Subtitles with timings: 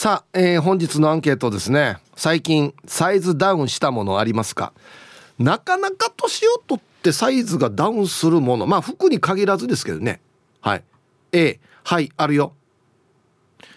[0.00, 1.98] さあ、えー、本日のアンケートですね。
[2.16, 4.72] 最近サイズダウンしたものありますか？
[5.38, 8.66] なかなか年を取ってサイズがダウンするもの。
[8.66, 10.22] まあ服に限らずですけどね。
[10.62, 10.84] はい。
[11.32, 12.54] A はいあるよ。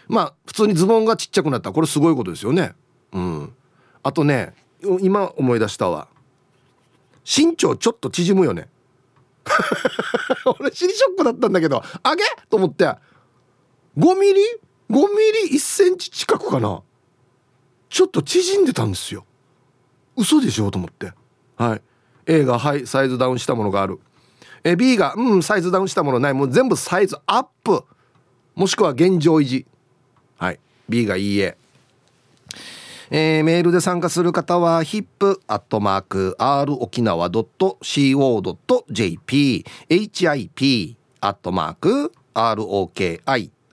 [0.08, 1.74] まあ普通にズボンがちっちゃくなった。
[1.74, 2.74] これすごいことですよね。
[3.12, 3.54] うん。
[4.02, 4.54] あとね
[5.02, 6.08] 今思い出したわ。
[7.26, 8.70] 身長ちょっと縮むよね。
[10.58, 11.84] 俺シリショックだったんだけど。
[12.02, 12.24] あげ？
[12.50, 12.86] と思って。
[13.98, 14.42] 5ミリ？
[14.90, 16.82] 5ミリ1センチ近くかな？
[17.90, 19.26] ちょっと縮んでたんですよ。
[20.16, 21.14] 嘘でしょと思って。
[21.56, 21.82] はい。
[22.26, 24.00] A がはいサイズダウンしたものがある。
[24.64, 26.34] え B がうんサイズダウンしたものない。
[26.34, 27.84] もう全部サイズアップ。
[28.56, 29.66] もしくは現状維持。
[30.38, 30.60] はい。
[30.88, 31.58] B がいいえ。
[33.10, 37.04] えー、メールで参加する方は hip.r 沖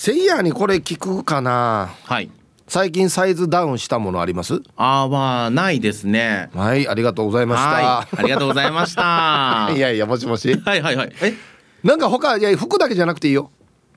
[0.00, 1.92] せいやにこれ聞くかな？
[2.04, 2.30] はい。
[2.68, 4.62] 最近サイズダウンしたものあります？
[4.76, 6.50] あーまあないですね。
[6.54, 7.98] はいありがとうございました。
[8.02, 9.70] ありがとうございました。
[9.74, 10.54] いやいやもしもし。
[10.54, 11.12] はいはいはい。
[11.20, 11.34] え？
[11.82, 13.50] なんか他いや服だけじゃなくていいよ。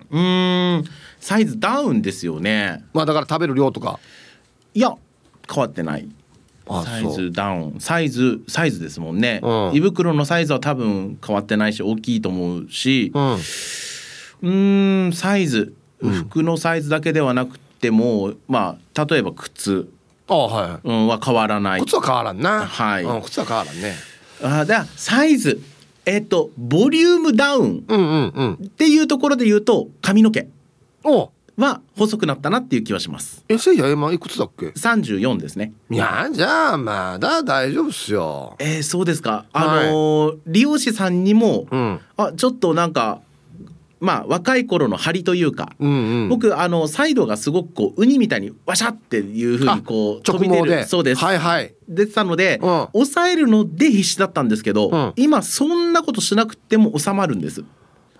[0.09, 0.83] うん
[1.19, 2.83] サイズダウンですよね。
[2.95, 3.99] まあだから食べる量とか。
[4.73, 4.95] いや
[5.53, 6.09] 変わってない。
[6.83, 7.75] サイズダウン。
[7.77, 13.11] サイズサイズですもんね、うん、胃袋のサイズは多分変わってないし大きいと思うし。
[14.41, 19.89] うんサイズ服のサイズだけではなくても、まあ例えば靴。
[20.27, 21.81] あはい、うん、は変わらない。
[21.81, 22.65] 靴は変わらんな。
[22.65, 23.95] はい、うん、靴は変わらんね。
[24.43, 25.61] あだサイズ。
[26.05, 28.57] えっ、とボリュームダウン。
[28.65, 30.47] っていうところで言うと髪の毛。
[31.57, 33.43] は細くなったなっていう気はします。
[33.47, 35.73] えせいや今いくつだっけ？34ですね。
[35.89, 38.55] いやじゃあまだ大丈夫っすよ。
[38.59, 39.45] えー、そうですか。
[39.53, 43.21] あのーはい、利用者さんにも、うん、あちょっとなんか
[44.01, 50.85] まあ若い頃の張りというか、うんうん、僕あのサイドがすごくこうウニみたいにワシャっていうふうにこう飛び出る。
[50.85, 57.63] そうです、はいはい、出てたので、うん、抑えるので必死だったんですけど、うん、今そんなことしなくても収まるんです。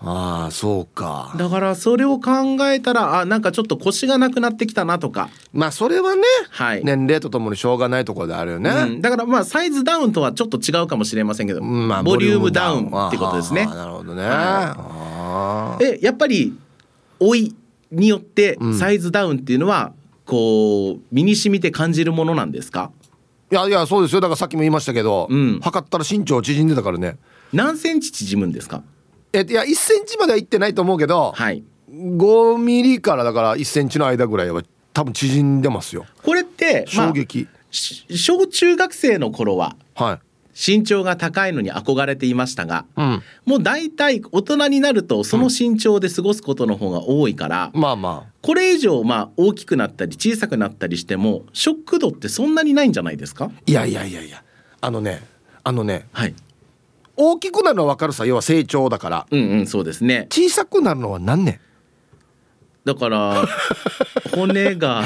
[0.03, 1.31] ああそうか。
[1.37, 5.29] だからそれを考えたらあなんかちょっと腰がなくなってきたなとか。
[5.53, 13.67] まあそれはね、はい、年齢とともにしょうがないところであるよね、うん、だからまあサイズダウンとはちょっと違うかもしれませんけど、まあ、ボリュームダウンってことですね。
[13.67, 15.83] なるほどね、はい。
[15.83, 16.57] えやっぱり
[17.19, 17.55] 老い
[17.91, 19.93] によってサイズダウンっていうのは、
[20.25, 22.91] こう身に染みて感じるものなんですか？
[23.51, 24.21] いやいやそうですよ。
[24.21, 27.17] だからさっきも言いましたけど、うん、測ったら身長縮んでたからね。
[27.53, 28.81] 何センチ縮むんですか？
[29.33, 36.05] えいや1センチまではいってないと思うけど、はい、5ミリからだから1センチの間ぐらいは多分縮んでますよ。
[36.23, 37.49] これって衝撃、ま
[38.11, 40.19] あ、小中学生の頃は、は
[40.53, 48.31] い、身長が高いのに憧れていましたが、うん、もう大体大人になるとその身長で過ごすことの方が多いから、うん、まあまあ。
[48.41, 53.49] これ以上まあ大きくなったり小さくなったりしてもショック度ってそんなにないんじゃないですか？
[53.65, 54.43] いやいやいやいや。
[54.81, 55.23] あのね
[55.63, 56.33] あのね、はい、
[57.17, 59.27] 大きくなるのは分かるさ要は成長だから。
[59.29, 60.27] うんうんそうですね。
[60.31, 61.59] 小さくなるのは何年？
[62.83, 63.45] だから
[64.35, 65.03] 骨が。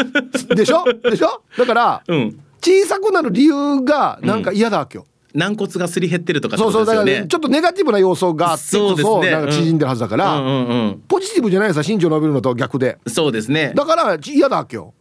[0.56, 0.84] でしょ？
[1.08, 1.42] でしょ？
[1.56, 2.40] だから、うん。
[2.64, 5.04] 小さくなる理由がなんか嫌だわけよ、
[5.34, 10.46] うん、軟骨がすり減ってるとか、ね、そうそうだから、ね、ちょっとネガティブな要素があってこそ、ね、なんか縮んでるはずだから、うん。
[10.46, 12.98] うんうん、ポジティブじゃないさ身長伸びるのと逆で。
[13.08, 13.72] そうですね。
[13.74, 14.94] だから嫌だわけよ。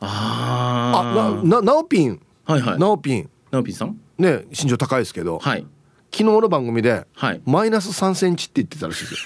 [0.00, 2.78] ああななおぴんはいはい。
[2.78, 3.96] なおぴんなおぴんさん？
[4.18, 5.66] ね身長高いですけど、はい、
[6.12, 9.18] 昨日の番組で、はい、マイナス3センチって言ってたらしいですよ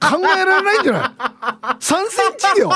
[0.00, 1.02] 考えられないんじゃない
[1.78, 2.70] ？3センチよ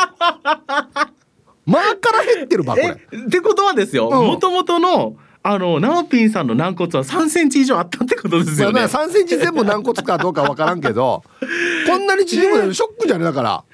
[1.64, 2.90] 前から減ってるばこれ。
[2.90, 8.82] ってことはですよもともとのあのナオピンさんの軟骨は3センチ以上あったってことですよね。
[8.84, 11.22] 3センチ全部軟骨かどうかわからんけど
[11.88, 13.64] こんなに縮むのショックじゃねだから。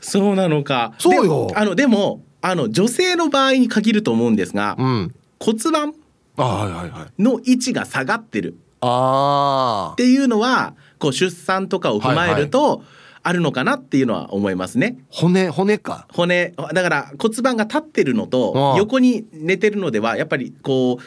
[0.00, 0.92] そうなのか。
[0.98, 1.50] そうよ。
[1.54, 5.94] あのでもあの女性の場合に限ると思うんですが、うん、骨盤
[6.36, 8.58] の位置が下がってる。
[8.80, 12.82] あっていうのはこう出産とかを踏まえると、
[13.26, 14.98] あるのかなっていうのは思いますね。
[15.08, 16.06] 骨骨か。
[16.12, 16.52] 骨。
[16.74, 21.02] だから骨盤が立ってるのと横に寝てるのではやっぱりこう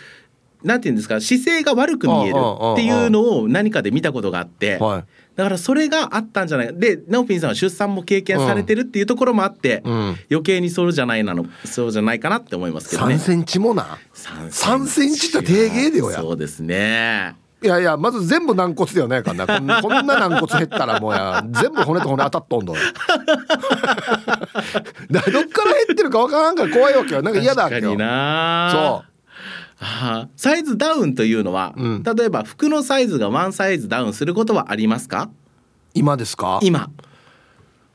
[0.64, 2.36] なんていうんですか姿勢が悪く見える
[2.74, 5.06] っていうのを何かで見たことがあって、はい、
[5.36, 6.80] だからそれがあったんじゃない。
[6.80, 13.16] でナオピンさんは出産も経験されてるっていうところもあって、うん、余計にそうじゃないなのそうじゃないかなって思いますけどね。
[13.16, 14.00] 3センチもな。
[14.16, 15.28] 3センチ。
[15.28, 16.20] って低芸でよや。
[16.20, 17.36] そうですね。
[17.62, 19.82] いやいやまず全部軟骨ではないからな。
[19.82, 22.84] こんな軟骨減ったらもうや全部骨と骨当たっとんど どっ
[25.22, 27.22] から減ってるか分からんから怖いわけよ。
[27.22, 27.82] なんか嫌だわけよ。
[27.92, 29.17] そう
[30.36, 35.30] サイズダウンというのは、うん、例えば服のサイズがワンサイズダウンすることはありますか？
[35.94, 36.60] 今ですか？
[36.64, 36.90] 今。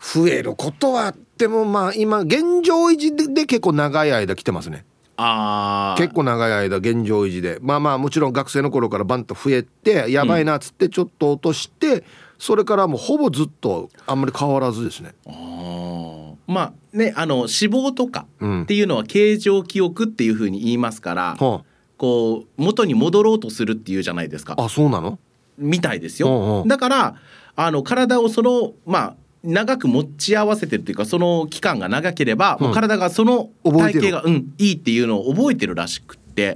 [0.00, 4.84] 増えることはあってもまあ今現状維持で結構長い間来てますね。
[5.16, 7.58] あ結構長い間現状維持で。
[7.62, 12.02] まあまあもちろん学生の頃からバンと増えてやばいなっつってちょっと落として、うん、
[12.38, 15.14] それからもうほぼずっとあんまり変わらずですね。
[15.26, 21.44] あまあねあの脂肪とかっていうのは形状記憶っていうふうに言いますから、う。
[21.44, 21.60] ん
[22.02, 24.56] こう元に戻ろうとするっていうじゃないですか。
[24.58, 25.20] あそうなの？
[25.56, 26.64] みたいですよ。
[26.66, 27.14] だから
[27.54, 29.14] あの体をそのまあ
[29.44, 36.52] 長く持ち合わせてるっていうかその期間が長ければ、うん、もう体がその体型が、うん、いいっていうのを覚えてるらしくって。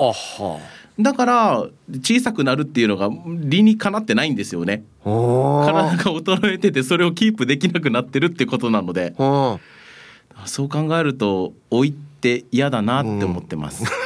[0.99, 4.83] だから小さくなるっていうのが理にかなってないんですよね。
[5.05, 9.15] 体が衰えててそれをキープできなくなってるってことなので。
[10.45, 13.85] そう考えると老いって嫌だなって思ってます。
[13.85, 14.06] うん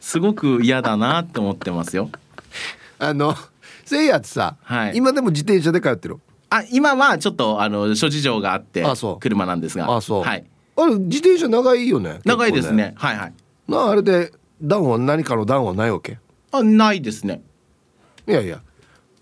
[0.00, 2.10] すごく嫌だなって思ってますよ。
[2.98, 3.34] あの
[3.84, 6.18] せいやってさ、はい、今でも自転車で通ってる？
[6.50, 8.84] あ今はちょっとあの諸事情があって
[9.20, 9.94] 車なんですが。
[9.94, 10.22] あそう。
[10.22, 10.44] はい。
[10.76, 12.94] あれ自転車長いよね長いですね。
[12.96, 13.32] はいはい。
[13.68, 14.32] なあれで
[14.62, 16.18] ダウンは何かのダウンはないわけ？
[16.52, 17.42] あないですね。
[18.26, 18.62] いやいや。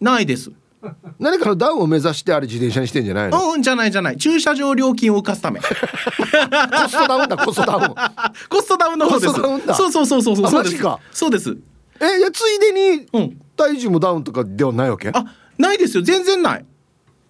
[0.01, 0.53] ないです
[1.19, 3.53] 何かのダウンを目指してあれ自転車にしてんじゃないの？
[3.53, 4.17] うんじゃないじゃない。
[4.17, 5.59] 駐車場料金を浮かすため。
[5.65, 7.95] コストダウンだコストダウン。
[8.49, 9.35] コストダウンの方です。
[9.35, 10.53] そうそうそうそうそう。
[10.53, 11.01] マジか。
[11.13, 11.57] そうです。
[12.01, 15.11] えいやついでに、うん、体重もダウンとかではないわけ？
[15.13, 15.25] あ
[15.59, 16.03] ないですよ。
[16.03, 16.65] 全然ない。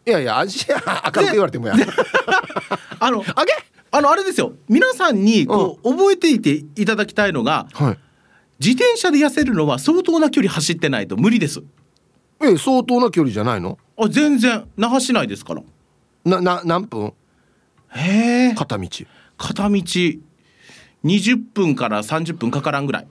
[0.06, 0.82] いやいや味明る
[1.12, 1.74] く言われてもや。
[2.98, 3.52] あのあげ？
[3.92, 4.52] あのあれですよ。
[4.68, 7.98] 皆さんにこう、うん、覚えていていただきたいのが、はい、
[8.58, 11.62] 自転車で痩せるのは相当な距離走ってないと無理です
[12.42, 13.78] ええ相当な距離じゃないの？
[13.98, 15.62] あ全然那覇市内ですから。
[16.24, 17.12] なな何分？
[17.90, 18.54] へえ。
[18.54, 18.88] 片道。
[19.38, 19.74] 片道
[21.04, 23.06] 20分から30分かからんぐらい。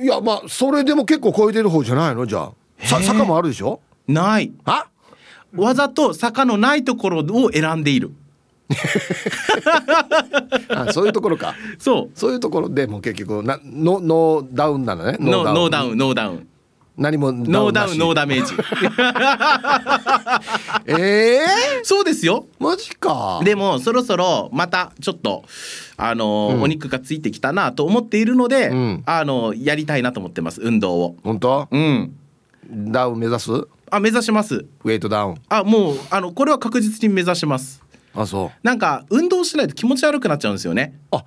[0.00, 2.26] いやまあそれでも結構超えてる方じゃないの？
[2.26, 2.52] じゃあ。
[2.86, 3.80] さ坂もあるでしょ？
[4.06, 4.52] ない。
[4.64, 4.86] あ？
[5.56, 8.12] わざと坂のないところを選んでいる。
[10.68, 11.54] あそういうところか。
[11.78, 12.18] そう。
[12.18, 15.16] そういうところでも結局なノノーダウンなのね？
[15.18, 16.48] ノーダウンノーダウン
[16.98, 18.54] 何もノーダウンノーダメージ。
[20.86, 21.38] ええ？
[21.82, 22.46] ー、そうですよ。
[22.58, 23.40] マジか。
[23.44, 25.44] でもそろそろまたちょっと
[25.96, 31.16] あの、うん、お肉がついてきたなと思っているので、うん、あのやりたいなと思ってます運動を。
[31.22, 31.68] 本当？
[31.70, 32.16] うん。
[32.70, 33.50] ダウン目指す？
[33.90, 34.66] あ目指します。
[34.84, 35.36] ウェイトダウン。
[35.48, 37.82] あもうあのこれは確実に目指します。
[38.14, 38.50] あそう。
[38.66, 40.98] なんか運動しないと気持ち悪くなっちゃうんですよね。
[41.12, 41.24] あ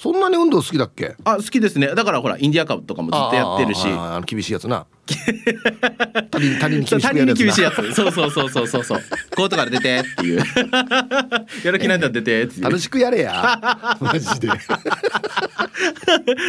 [0.00, 1.14] そんなに運動好きだっけ？
[1.24, 1.88] あ好きですね。
[1.88, 3.86] だからほらインディアカブとかもずっとやってるし。
[3.86, 4.86] あの厳しいやつな。
[6.30, 7.92] 他人他人に厳しいやつ。
[7.92, 9.00] そうそうそうそうそうそう。
[9.36, 10.40] コートから出てっていう。
[11.64, 13.60] やる気ないんだ出てって楽しくやれや。
[14.00, 14.48] マジで。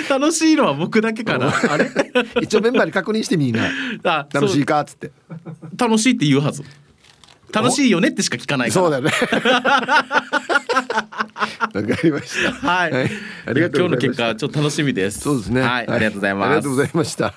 [0.10, 1.52] 楽しいのは僕だけかな。
[1.70, 1.90] あれ？
[2.42, 3.56] 一応メンバーに確認してみん
[4.04, 4.28] な。
[4.32, 5.12] 楽しいかっつって。
[5.78, 6.64] 楽しいって言うはず
[7.52, 9.12] 楽しいよねってしか聞かないそうだね。
[11.74, 12.52] わかりました。
[12.68, 13.12] はい、はい、
[13.48, 15.20] ありがとう今日の結果ちょっと楽しみです。
[15.22, 15.62] そうですね。
[15.62, 16.48] はい、ありがとうございます。
[16.48, 17.34] ありがとうございました。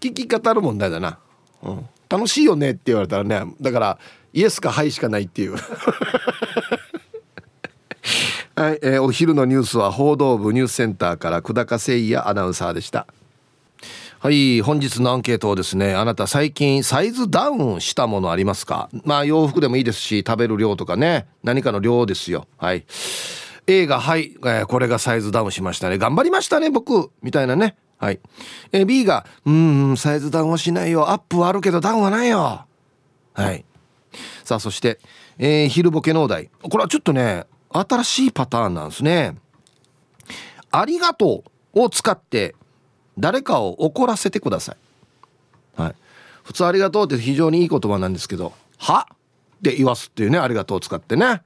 [0.00, 1.18] 聞き方の問題だな、
[1.62, 3.98] うん、楽しいよねって言われたらねだから
[4.32, 5.56] イエスかはいしかないっていう。
[8.56, 13.06] はい、えー、お昼のニュースは報道部ニュースセンターから久高誠也アナウンサーでした
[14.22, 18.90] はい本日のアンケートをですねあなた最近サイズダウンしたものありますか？
[19.06, 22.46] まあ洋服でもいいですし食べる量とかね何かの量ですよ。
[22.58, 22.84] はい。
[23.66, 25.96] A がはい、えー、これがサイズダウンしましたね。
[25.96, 27.10] 頑張りましたね僕。
[27.22, 27.78] みたいなね。
[27.96, 28.20] はい、
[28.72, 31.08] えー、B がうーんサイズダウンはしないよ。
[31.08, 32.66] アップはあるけどダウンはないよ。
[33.32, 33.64] はい。
[34.44, 35.00] さあそして、
[35.38, 39.36] えー、昼ボケ農大これはちょっとね新しいパターンなんですね。
[40.70, 41.42] ありがと
[41.74, 42.54] うを使って
[43.18, 45.80] 誰かを怒らせてください。
[45.80, 45.94] はい。
[46.44, 49.06] 普通ありがとうって非常にいい言葉なんですけど、は？
[49.10, 51.42] って言わすっていうね、ありがとうを使ってね。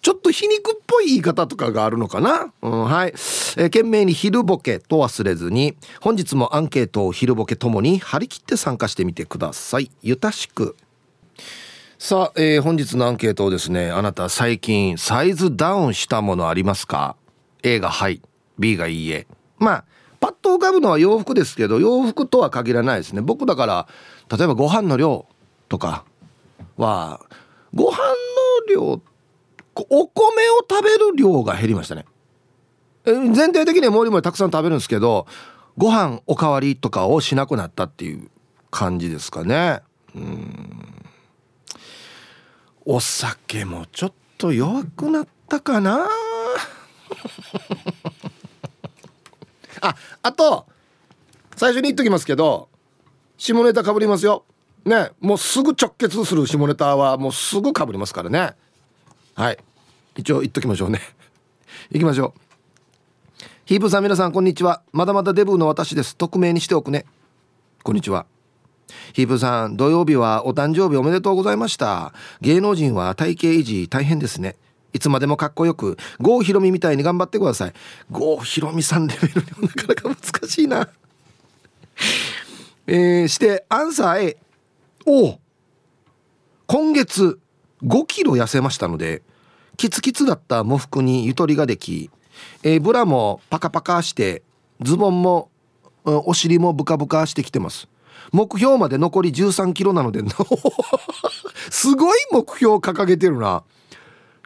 [0.00, 3.10] ちょっと皮肉っぽい言い方とかがあるのかな、うん、はい。
[3.10, 9.90] えー、懸命に昼ボケと忘れずに、本日もアンケートを昼ボケともに張り切って参加してみてください。
[10.02, 10.76] ゆたしく。
[11.98, 17.14] さあ、えー、本日のアンケートをですねあなた最近サイズダウンしたものありますか
[17.62, 18.20] ？A がはい
[18.58, 19.28] B がいいえ
[19.58, 19.84] まあ
[20.42, 23.22] と浮かぶのは洋服ですけど洋服とは限らないですね。
[23.22, 23.88] 僕だから
[24.36, 25.26] 例えばご飯の量
[25.68, 26.04] とか
[26.76, 27.20] は
[27.74, 28.02] ご飯の
[28.68, 29.00] 量
[29.88, 32.04] お米を食べる量が減りましたね。
[33.04, 35.26] 全体的にはもりもりたくさん食べるんですけど
[35.78, 38.30] ご飯おかわりとかをしなくなったっていう
[38.70, 39.80] 感じですかね。
[40.14, 41.04] うん。
[42.84, 46.08] お酒もちょっと弱くなったかな。
[49.82, 50.66] ああと
[51.56, 52.68] 最初に言っときますけど
[53.36, 54.44] 下ネタかぶりますよ。
[54.84, 58.54] ねもうすぐ直結する下ネタはもうすぐかぶりますからね。
[59.34, 59.58] はい。
[60.16, 61.00] 一応言っときましょうね。
[61.90, 62.40] 行きましょう。
[63.64, 64.82] ヒープさん皆さんこんにちは。
[64.92, 66.16] まだまだデブの私です。
[66.16, 67.04] 匿名にしておくね。
[67.82, 68.26] こんにちは。
[69.14, 72.12] ヒープさん土曜日はお誕生日おめでとうございました。
[72.40, 74.56] 芸能人は体型維持大変ですね。
[74.92, 77.72] いつまでもかっこよく郷ひろみみたいに頑張ってください。
[78.10, 80.88] 郷ひろみさんレベルにもなかなか難しいな。
[82.86, 84.36] えー、してアンサー A
[85.06, 85.38] お
[86.66, 87.38] 今月
[87.84, 89.22] 5キロ痩せましたので
[89.76, 92.10] キツキツだった喪服にゆとりができ、
[92.62, 94.42] えー、ブラもパカパカして
[94.80, 95.50] ズボンも
[96.04, 97.88] お尻もブカブカしてきてます。
[98.32, 100.22] 目標まで残り13キロなので
[101.70, 103.62] すごい目標を掲げてるな。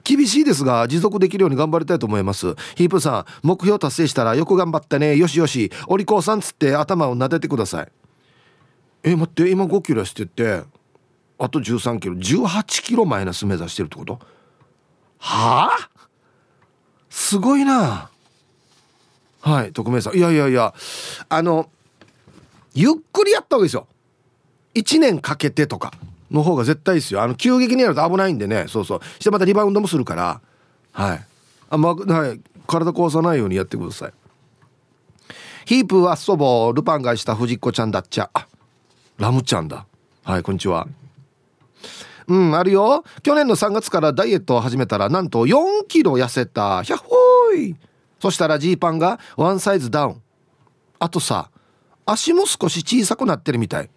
[0.06, 2.54] 厳しいですが持続できるように頑張りたいと思います。
[2.76, 5.16] ヒープさん目標達成したらよく頑張ったね。
[5.16, 5.72] よしよし。
[5.88, 7.88] お利口さんつって頭を撫でてください。
[9.02, 10.62] え待って今5キロ痩せてて
[11.38, 12.14] あと13キロ。
[12.14, 14.20] 18キロマイナス目指してるってこと？
[15.18, 15.90] はあ？
[17.10, 18.10] すごいな。
[19.40, 20.16] はい匿名さん。
[20.16, 20.72] いやいやいや。
[21.28, 21.68] あの
[22.74, 23.88] ゆっくりやった方がいいですよ。
[24.74, 25.92] 1年かけてとか。
[26.36, 27.22] の方が絶対ですよ。
[27.22, 28.66] あの急激にやると危ないんでね。
[28.68, 29.00] そうそう。
[29.18, 30.40] してまたリバウンドもするから。
[30.92, 31.26] はい。
[31.68, 34.12] あまはい、体壊さないようにやってください。
[35.66, 38.30] ヒープは祖母ルパンがした藤子ちゃんだっちゃ。
[39.18, 39.86] ラムちゃんだ。
[40.22, 40.86] はいこんにちは。
[42.28, 43.04] うんあるよ。
[43.22, 46.82] 去年の3月からダイエットを始めたらなんと4キロ痩せた。
[46.82, 47.76] ひゃっほーい
[48.20, 50.22] そしたらジーパンがワンサイズダウン。
[50.98, 51.50] あとさ
[52.04, 53.90] 足も少し小さくなってるみたい。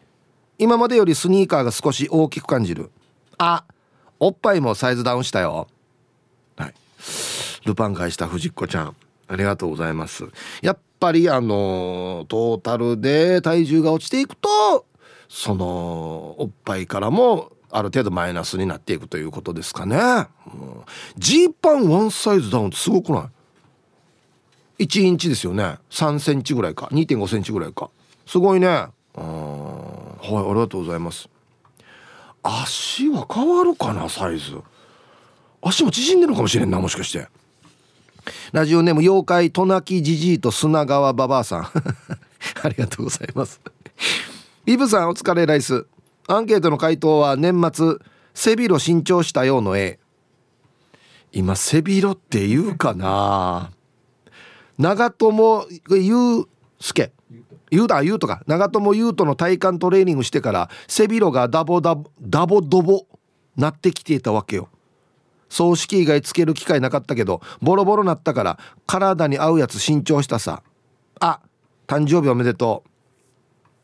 [0.60, 2.92] 今までよりスニーカーが少し大きく感じる。
[3.38, 3.64] あ
[4.20, 5.68] おっぱいもサイズダウンしたよ。
[6.58, 6.74] はい。
[7.66, 8.96] ルパン返した藤子ちゃん
[9.30, 10.26] ありがとうございます。
[10.62, 14.86] やっぱりあのトータルで体重が落ちていくと
[15.30, 20.28] そのおっぱいからもある程度マイナスになっていくということですかね。
[21.18, 23.30] ジー、パンワンサイズダウンってすごくな
[24.80, 25.78] い？1インチですよね。
[25.92, 26.90] 3センチぐらいか。
[26.92, 27.90] 2.5センチぐらいか。
[28.26, 28.88] すごいね。
[29.16, 29.99] うん。
[30.22, 31.30] はいありがとうございます。
[32.44, 34.60] 足は変わるかなサイズ。
[35.62, 37.28] 足も縮んでるかもしれんなもしかして。
[38.52, 41.64] ラジオネーム妖怪トナキジジイと砂川ババアさん。
[42.64, 43.62] ありがとうございます。
[44.66, 45.86] イブさんお疲れライス。
[46.28, 47.96] アンケートの回答は年末
[48.34, 50.00] 背広新調したようの絵。
[51.32, 53.72] 今背広って言うかな。
[54.78, 56.48] 長友祐
[56.80, 57.02] 介。
[57.02, 57.19] 言う
[57.72, 63.06] だ言うとか長友佑との体幹トレーニングしてから背広がダボダボダボドボ
[63.56, 64.70] なってきていたわけよ。
[65.50, 70.64] 葬式以外つける機会なかったけどボロボロなったから体に合うやつ新調したさ。
[71.20, 71.40] あ
[71.88, 72.84] 誕生日おめでと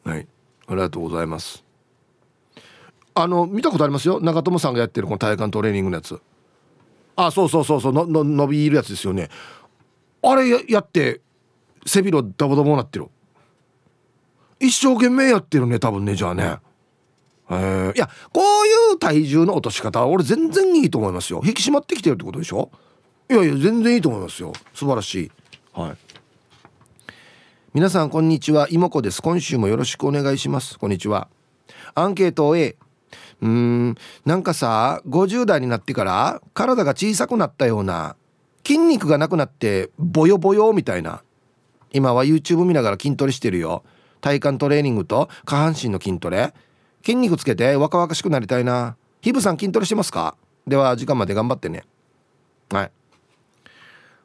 [0.05, 0.09] う。
[0.09, 0.27] はい。
[0.67, 1.63] ありがとうございます。
[3.13, 4.19] あの見たことありますよ？
[4.19, 6.19] 長友さんがやってるこの体幹トレーニングのやつ。
[7.15, 9.29] あそうそうそうそうのの伸びるやつですよね。
[10.21, 11.21] あれやって
[11.85, 13.07] 背広ダボダボなってる
[14.59, 16.57] 一生懸命やってるね多分ねじゃあね。
[17.49, 21.41] えいやこういう体重の落とし方は俺全然いいと思いますよ。
[21.43, 22.71] 引き締まってきてるってことでしょ？
[23.29, 24.53] いやいや全然いいと思いますよ。
[24.73, 25.31] 素晴らしい。
[25.73, 25.97] はい。
[27.73, 28.67] 皆さんこんにちは。
[28.71, 29.21] 妹子です。
[29.21, 30.79] 今週もよろしくお願いします。
[30.79, 31.27] こんにちは。
[31.93, 32.77] アンケート A
[33.41, 33.95] うーん
[34.25, 38.15] なんかさ50代になってから体が小さくなったような
[38.65, 41.21] 筋肉がなくなってボヨボヨみたいな。
[41.91, 43.83] 今は YouTube 見ながら筋トレしてるよ。
[44.25, 46.51] 体幹トレーニングと下半身の筋トレ。
[47.03, 48.95] 筋肉つけて若々しくなりたいな。
[49.21, 50.35] ヒブさん筋トレしてますか？
[50.65, 51.83] では時間まで頑張ってね。
[52.71, 52.91] はい。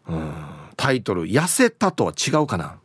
[0.08, 0.32] うん。
[0.74, 2.78] タイトル「痩せた」とは違うかな？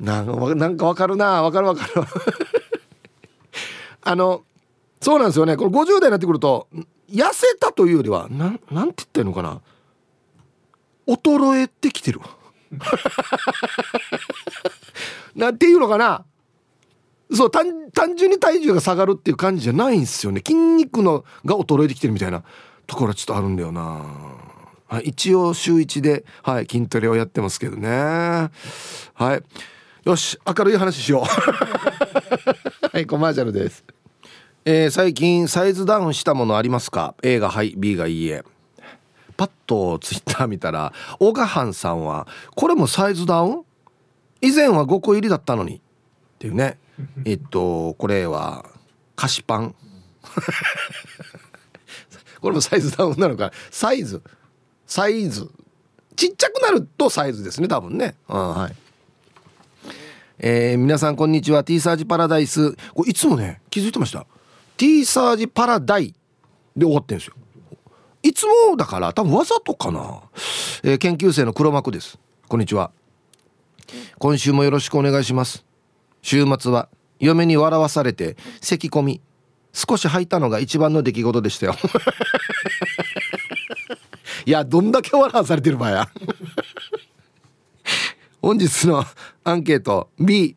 [0.00, 1.42] なんかなんかわかるな。
[1.42, 1.92] わかるわかる。
[4.02, 4.44] あの
[5.00, 5.56] そうなんですよね。
[5.56, 6.68] これ50代になってくると
[7.10, 9.62] 痩せたというよりはなんなんて言ってるのかな？
[11.06, 12.20] 衰えてきてる。
[15.34, 16.24] なんていうのかな？
[17.32, 20.42] そう単純に体重が下がるっていう感じじゃないんですよね。
[20.44, 22.44] 筋肉のが衰えてきてるみたいな
[22.86, 24.02] ところはちょっとあるんだよな、
[24.86, 27.88] はい、一応週1で、はい、筋トレをやってますけどね。
[27.88, 28.50] は
[29.36, 29.42] い。
[30.04, 31.24] よし明るい話しよう。
[32.92, 33.84] はいコマーシャルです。
[34.66, 38.44] えー、最近サイズダウンしたものありますか？A がはい B がいいえ。
[39.36, 43.64] パッとツイッター見たらオガハンさんはこれもサイズダウン？
[44.40, 45.76] 以前は5個入りだったのに。
[45.76, 45.80] っ
[46.38, 46.78] ていうね。
[47.24, 48.66] えっとこれは
[49.16, 49.74] 菓子パン。
[52.40, 53.52] これもサイズダウンなのか。
[53.70, 54.22] サイズ。
[54.86, 55.50] サイズ。
[56.16, 58.76] ちっちゃくなるとサイズですね多分ね、うん、はい。
[60.38, 61.64] えー、皆さんこんにちは。
[61.64, 62.74] T サージパラダイス。
[62.94, 64.26] これいつもね気づいてました。
[64.76, 66.14] T サージパラダイ
[66.76, 67.34] で終わってんですよ
[68.24, 70.22] いつもだから多分わざとかな、
[70.82, 72.18] えー、研究生の黒幕です。
[72.48, 72.90] こんにちは。
[74.18, 75.62] 今週もよろしくお願いします。
[76.22, 76.88] 週末は
[77.20, 79.20] 嫁に笑わされて咳込み。
[79.74, 81.74] 少し吐いたのが一番の出来事でしたよ。
[84.46, 86.08] いやどんだけ笑わされてる場合や。
[88.40, 89.04] 本日の
[89.44, 90.56] アンケート B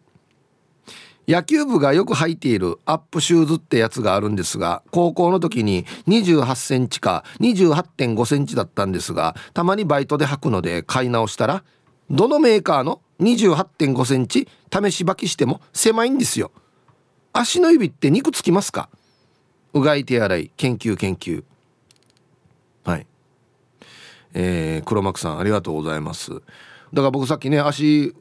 [1.27, 11.63] 野球部がよく履いているアップシューズってやつがあるんですが高校の時に28センチか28.5センチだったんですがたまにバイトで履くので買い直したら
[12.09, 16.51] どのメーカーの28.5センチ試し履きしても狭いんですよ。
[17.33, 18.89] 足の指って肉つきますか？
[19.73, 21.43] うがい手洗い研究研究。
[22.85, 23.07] はい。
[24.33, 26.31] えー、黒幕さんありがとうございます。
[26.31, 26.43] だか
[26.93, 28.15] ら僕さっきね足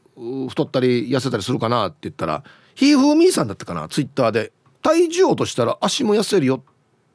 [0.48, 2.42] 太ったり痩せたりするかなって言ったら
[2.76, 3.88] ひーふーみーさんだったかな？
[3.88, 4.52] ツイッターで。
[4.82, 6.60] 体重落としたら足も痩せるよっ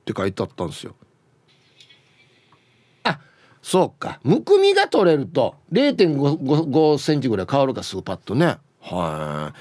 [0.03, 0.93] て書いてあったんですよ。
[3.05, 3.17] あ
[3.61, 4.19] そうか。
[4.23, 8.57] むくみが取れると0.5センチぐらい変わるかすぐパッとね。
[8.81, 9.57] はい。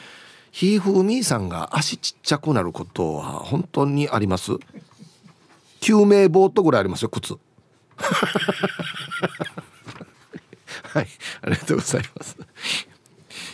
[0.50, 4.52] ひーふーみーさんが足ちっちゃくなることは本当にあります？
[5.80, 7.35] 救命ボートぐらいありますよ靴。
[10.83, 11.07] はい。
[11.42, 12.37] ありがとうございます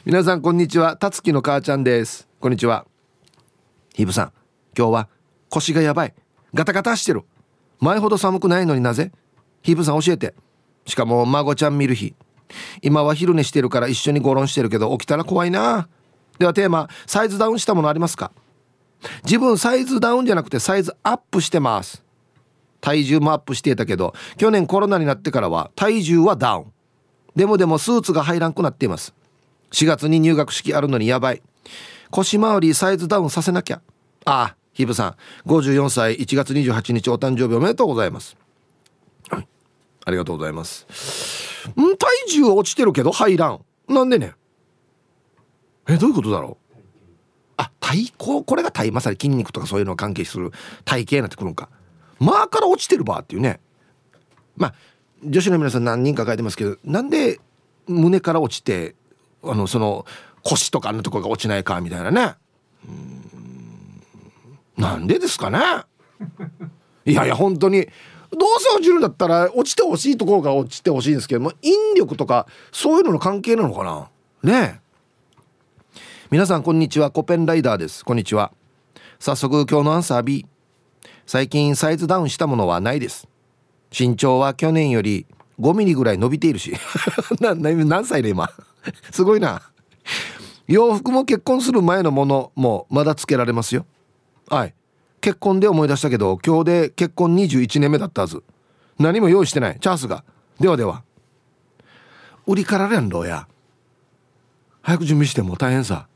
[0.09, 0.97] 皆さんこんにちは。
[0.97, 2.29] たつきの母ちゃんです。
[2.39, 2.87] こんにちは。
[3.93, 4.33] ヒブさん。
[4.79, 5.09] 今日は
[5.49, 6.15] 腰がやばい。
[6.55, 7.25] ガタガタしてる。
[7.81, 9.11] 前ほど寒くないのになぜ？
[9.63, 10.37] ヒブさん教えて。
[10.87, 12.15] しかも孫ちゃん見る日。
[12.83, 15.89] 今は昼寝してるから一緒にゴロンしてるけど起きたら怖いな。
[16.39, 18.31] ではテーマサイズダウンしたものありますか？
[19.25, 22.05] 自分サイズダウンじゃなくてサイズアップしてます。
[22.81, 26.73] 体重もアップしていたけど去年コロナになってからは体重はダウン。
[27.35, 29.13] でもでもスーツが入らんくなっています。
[29.73, 31.43] 4月に入学式あるのにやばい。
[32.11, 33.83] 腰回りサイズダウンさせなきゃ。
[34.25, 35.49] ああヒブさん。
[35.49, 38.37] 54歳1月28日お誕生日おめでとうございます。
[39.29, 39.49] はい
[40.05, 40.87] ありがとうございます。
[41.71, 44.35] ん体重は落ちてるけど入らんなんでね？
[45.89, 46.75] えどういうことだろう？
[47.57, 50.53] あ体ここれが体まさに筋肉とかそういうのを関係する。
[50.85, 51.69] 体型になってくるのか。
[52.19, 53.61] まあから落ちてるばっていうね。
[54.57, 54.75] まあ
[55.25, 57.41] 女子の皆さん何人か書いてますけどなんで
[57.87, 58.95] 胸から落ちて
[59.49, 60.07] あのその
[60.43, 62.35] 腰とかのところが落ちないかみたいなね。
[64.77, 65.59] なんでですかね。
[67.05, 67.87] いやいや本当に
[68.33, 74.09] どうせ落ちるんだったら落ちてほしいところが落ちてほしいんですけども引力とかそういうのの関係なのかな。
[74.43, 74.81] ね
[76.31, 77.11] 皆さんこんにちは。
[77.11, 78.05] コペンライダーです。
[78.05, 78.53] こんにちは。
[79.19, 80.45] 早速今日のアンサー B
[81.25, 83.29] 最近サイズダウンしたものはないです。
[83.97, 85.27] 身長は去年より
[85.61, 86.75] 5ミリぐらい伸びているし。
[87.41, 88.51] 何歳で今？
[89.13, 89.63] すごいな。
[90.67, 93.87] 洋服も結婚する前のものもまだつけられますよ。
[94.49, 94.75] はい。
[95.21, 98.43] 結婚で思い出したけど今日で結婚21年目だったはず。
[98.99, 99.79] 何も用意してない。
[99.81, 100.25] チャンスが。
[100.61, 101.03] ではでは。
[102.47, 103.47] 売りかられんろや。
[104.83, 106.07] 早く準備しても大変さ。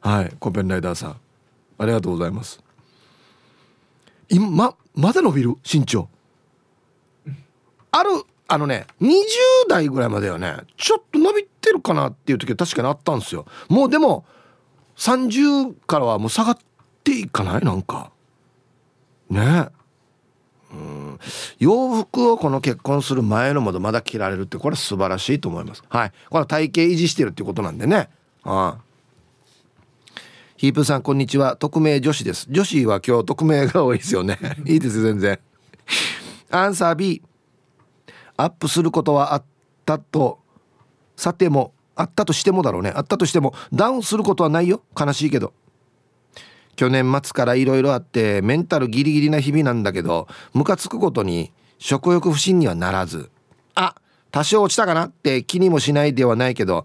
[0.00, 0.34] はい。
[0.38, 1.16] コペンライダーさん。
[1.78, 2.62] ありがとうございます。
[4.28, 5.56] 今ままだ伸びる？
[5.64, 6.08] 身長。
[7.90, 8.10] ある
[8.50, 9.12] あのね20
[9.68, 13.46] 代ぐらいまではねちょっと伸びてるかなっていう時は確かにあったんですよ。
[13.68, 14.24] もうでも
[14.96, 16.58] 30からはもう下がっ
[17.04, 17.64] ていかない？
[17.64, 18.10] なんか。
[19.28, 19.68] ね。
[20.72, 21.18] うん。
[21.58, 25.82] 洋服をこの結婚する前のものまだ着られるってこれは素晴らしいと思います。
[25.88, 26.10] はい。
[26.30, 28.08] これは体型維持してるっていうことなんでね。
[28.44, 28.88] ああ。
[30.56, 31.56] ヒープさんこんにちは。
[31.56, 32.46] 匿名女子です。
[32.50, 34.38] 女子は今日匿名が多いですよね。
[34.66, 35.38] いいです全然。
[36.50, 37.22] アンサー B
[38.38, 39.44] アップすることはあっ
[39.84, 40.38] たと
[41.16, 42.92] さてもあったとしてもだろうね。
[42.94, 44.82] あったとしてもダウンすることはないよ。
[44.98, 45.52] 悲しいけど。
[46.76, 53.30] 去年末からいろいろあってメンタルギリギリな日々なんだけどムカつくことに食欲不振にはならず。
[53.74, 53.96] あ
[54.30, 56.84] 多少落ちたかなって気にもしないではないけど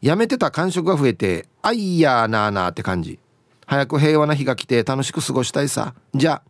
[0.00, 3.18] やめてた感触が増えてあいやーなーなーって感じ。
[3.66, 5.94] 早く平和な日が来て楽しく過ごしたいさ。
[6.14, 6.42] じゃあ。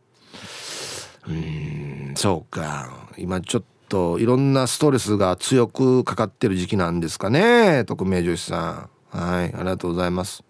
[1.27, 3.09] うんそうか。
[3.19, 9.17] 今ちょっといろんなストレスが強くかかってる時期なんですかね匿名女子さん。
[9.17, 10.45] はいありがとうございます。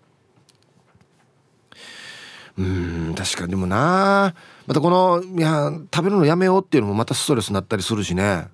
[2.59, 3.51] うん確かに。
[3.51, 4.35] でもな
[4.66, 8.49] またこのいや食べるのやめようっていうのもまたストレスになったりするしね。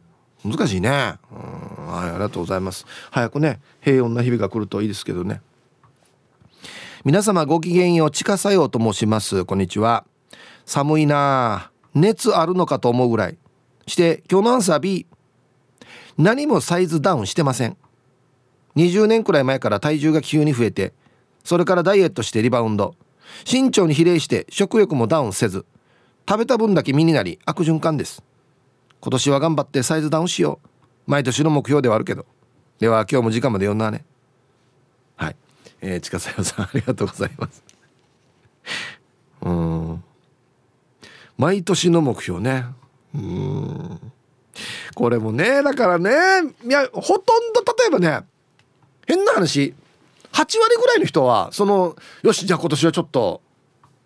[0.44, 1.14] 難しいね。
[1.30, 2.84] うんはいありがとうございます。
[3.10, 5.40] 早くね平穏な日々が来るといいですけどね。
[7.04, 9.44] 皆様ごきげんよう地下作用と申します。
[9.44, 10.04] こんにちは。
[10.64, 13.38] 寒いな熱あるのかと思うぐらい。
[13.86, 15.06] して今日のアンサー B
[16.18, 17.76] 何もサイズダウンしてません。
[18.76, 20.92] 20年くらい前から体重が急に増えて
[21.44, 22.94] それからダイエットしてリバウンド。
[23.50, 25.64] 身長に比例して食欲もダウンせず
[26.28, 28.22] 食べた分だけ身になり悪循環です。
[29.00, 30.68] 今年は頑張ってサイズダウンしよう。
[31.10, 32.26] 毎年の目標ではあるけど。
[32.78, 34.04] では今日も時間まで読んだね。
[35.16, 35.36] はい。
[35.80, 37.64] えー、近さよさんありがとうございます。
[39.42, 40.04] うん。
[41.36, 42.66] 毎年の目標ね。
[43.14, 44.12] うん。
[44.94, 46.10] これもねだからね
[46.64, 48.26] いやほとんど例えばね
[49.06, 49.74] 変な話
[50.32, 53.40] 8割ぐらいの人はそのよしじゃあ今年はちょっと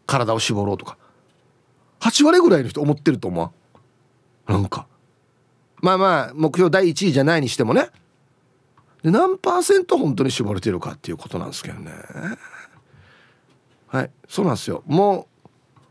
[0.07, 0.97] 体を絞ろうとか
[2.01, 3.53] 8割ぐらいの人思ってると思
[4.49, 4.53] う。
[4.53, 4.87] なんか。
[5.83, 7.88] まあまあ目標第1位じゃないにしてもね。
[9.03, 11.92] で何パーセント本当に絞れてるかっていうことなんですけどね。
[13.88, 14.83] はいそうなんですよ。
[14.87, 15.27] もう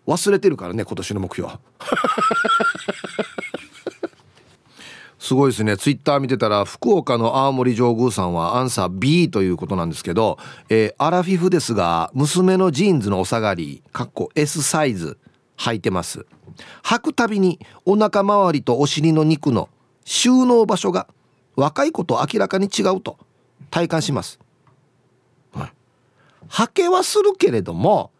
[0.07, 1.51] 忘れてるからね今年の目標
[5.17, 5.75] すごいですね。
[5.75, 10.37] ツイッター見てたら福岡の青森上宮さんはアンサー B ということなんですけど、
[10.69, 15.17] えー、アラフィフですが娘のジーンズのお下がりかっこ S サイズ
[15.57, 16.27] 履いてます。
[16.83, 19.69] 履くたびにお腹周りとお尻の肉の
[20.03, 21.07] 収納場所が
[21.55, 23.17] 若い子と明らかに違うと
[23.71, 24.39] 体感します、
[25.53, 25.71] はい、
[26.49, 28.11] 履けはするけれども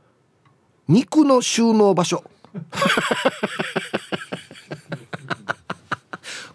[0.88, 2.24] 肉の収納場所。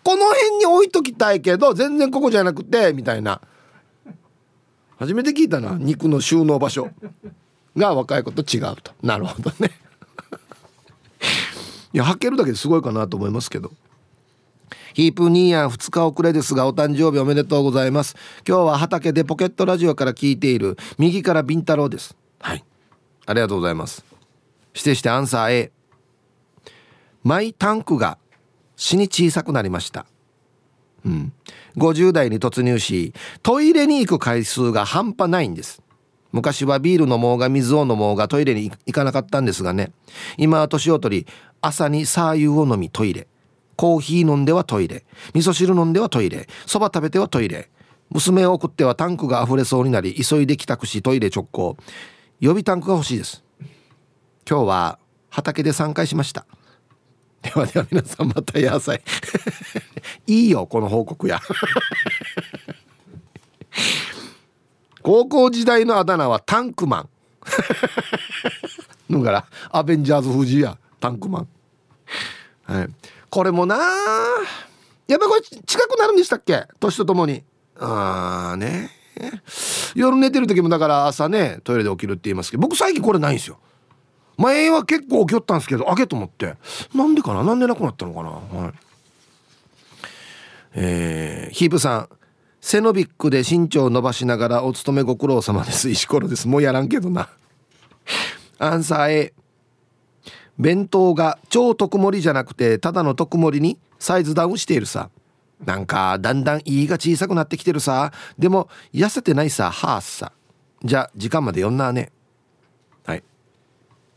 [0.02, 3.40] この辺に置いときたいけど全然ここじゃなくてみたいな。
[4.98, 6.90] 初めて聞いたな肉の収納場所。
[7.76, 8.92] が若い子と違うと。
[9.02, 9.70] なるほどね。
[11.92, 13.72] いや履けるだけですごいかなと思いますけど。
[14.94, 18.16] ヒープニーヤン2日遅れですがお誕生日おめでとうございます。
[18.46, 22.16] 今日は畑でポケットラジオから聞いている右からビンタロウです。
[22.40, 22.64] はい。
[23.26, 24.04] ありがとうございます。
[24.74, 25.72] してしてアンサー A
[27.22, 28.18] マイタンクが
[28.76, 30.06] 死に小さくなりました。
[31.04, 31.32] うん、
[31.76, 35.82] 50代に突入しトイレに行く回数が半端ないんです。
[36.32, 39.92] 昔はビール飲もうが水を飲もうがトイレに行かなかったんですがね。
[40.36, 41.26] 今は年を取り
[41.60, 43.26] 朝にサー油を飲みトイレ。
[43.76, 45.04] コーヒー飲んではトイレ。
[45.34, 46.46] 味噌汁飲んではトイレ。
[46.66, 47.70] そば食べてはトイレ。
[48.10, 51.76] 娘を送ってはタンクが溢れそうになり急いで帰宅しトイレ直行。
[52.40, 53.42] 予備タンクが欲しいです。
[54.48, 54.98] 今日は
[55.30, 56.46] 畑で3回しました。
[57.42, 59.02] ではでは皆さんまた野菜
[60.26, 60.46] い。
[60.46, 61.40] いよこの報告や。
[65.02, 67.08] 高校時代のあだ名はタンクマン。
[69.10, 71.48] だからアベンジャーズ富士やタンクマン。
[72.64, 72.88] はい。
[73.30, 73.76] これもな
[75.06, 76.66] やっぱこれ近くなるんでしたっけ？
[76.78, 77.42] 年とともに。
[77.78, 78.90] ああね。
[79.94, 83.58] 夜寝てる時もだから朝ねトイレで起きるって言いますけど僕最近これないんですよ。
[84.40, 86.56] 前は結構起きよったんですけど開けと思って。
[86.94, 87.44] なんでかな？
[87.44, 88.30] なんでなくなったのかな？
[88.30, 88.72] はい。
[90.72, 92.08] えー、ヒープさん。
[92.62, 95.88] セノビックで身長を伸ばしながらお勤めご苦労様です。
[95.88, 96.46] 石ころです。
[96.46, 97.30] もうやらんけどな。
[98.58, 99.32] アンサー A
[100.58, 105.08] 弁当が超特盛じゃなくてただの特盛にサイズダウンしているさ。
[105.64, 108.12] なんかだんだん胃が小さくなってきてるさ。
[108.38, 109.70] でも痩せてないさ。
[109.70, 110.32] ハースさ。
[110.84, 112.12] じゃあ時間まで読んなね。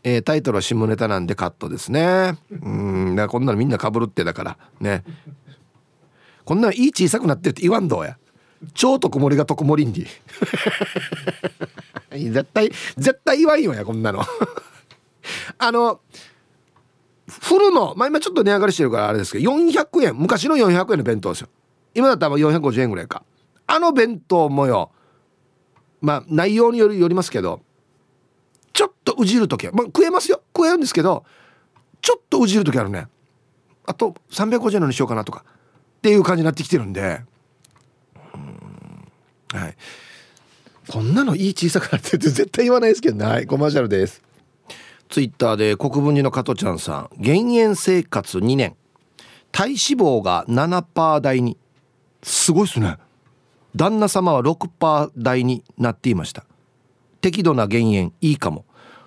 [0.04, 2.36] えー、タイトルは下ネタなんでカットですね。
[2.50, 2.68] う
[3.10, 3.16] ん。
[3.16, 4.58] だこんなのみんなかぶるってだから。
[4.78, 5.02] ね。
[6.44, 8.18] こんなのいい小さくなってるって言わんどうや。
[8.74, 10.06] 超特盛りが特盛りんに。
[12.30, 14.22] 絶対絶対言わんよやこんなの。
[15.58, 16.00] あの
[17.26, 20.16] フルのまあ今ちょっと値上がりしてるからあれですけど400円。
[20.16, 21.48] 昔の400円の弁当ですよ。
[21.94, 23.22] 今だったら450円ぐらいか。
[23.66, 24.90] あの弁当もよ。
[26.02, 27.62] まあ内容によりよりますけど
[28.74, 30.42] ちょっとうじる時は、まあ、食えますよ。
[30.54, 31.24] 食えるんですけど
[32.02, 33.06] ちょっとうじる時あるね。
[33.86, 35.44] あと350円のにしようかなとか。
[35.98, 37.22] っていう感じになってきてるんで。
[39.52, 39.76] はい。
[40.88, 43.46] こんなのいい小さくなってって絶対言わないですけどねはい。
[43.46, 44.22] コマーシャルです。
[45.08, 47.22] ツイッターで国分寺の加トちゃんさん。
[47.22, 48.76] 減塩生活2年。
[49.52, 51.56] 体脂肪が7%台に。
[52.22, 52.98] すごいっすね。
[53.76, 56.44] 旦那様は6%台になっていました
[57.24, 58.66] 適度な減塩いいかも。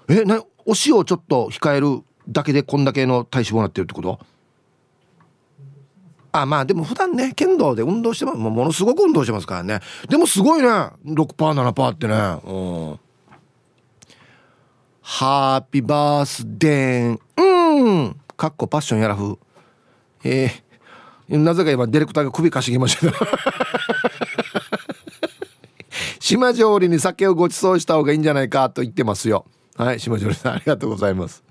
[0.09, 4.19] えなお塩をちょっと控えるだけでこんだけの体脂肪になってるってこと？
[6.31, 9.81] あまあでも普段ね剣道で運動してますものすごく運動してますからね。
[10.09, 10.67] でもすごいね。
[10.67, 12.15] 6%7% ってね。
[12.15, 12.17] う
[12.95, 12.99] ん。
[15.03, 17.19] ハッピーバースデー。
[17.37, 18.19] うん。
[18.35, 19.37] かっこパッションやらふ。
[20.23, 23.13] えー、なぜか今ディレクターが首かしげました。
[26.27, 29.45] 島上りに酒をご馳走した方がいいんじゃないかと言ってますよ。
[29.77, 31.41] はい島上りさんありがとうございます。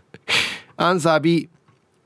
[0.77, 1.49] アンサー B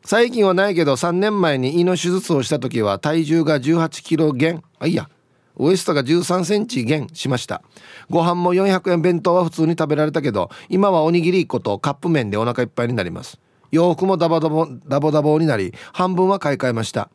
[0.04, 4.62] 最近はないけど3年前に胃の手術をした時は体重が18キロ減。
[4.78, 5.10] あいいや。
[5.56, 7.64] ウエストが13センチ減しました。
[8.08, 13.40] ご飯も400円弁当は普通に食べられたけど今はおにぎり1個とカップ麺でお腹いっぱいになります。
[13.72, 17.10] 洋服もダボダボダボダボになり半分は買い替えました。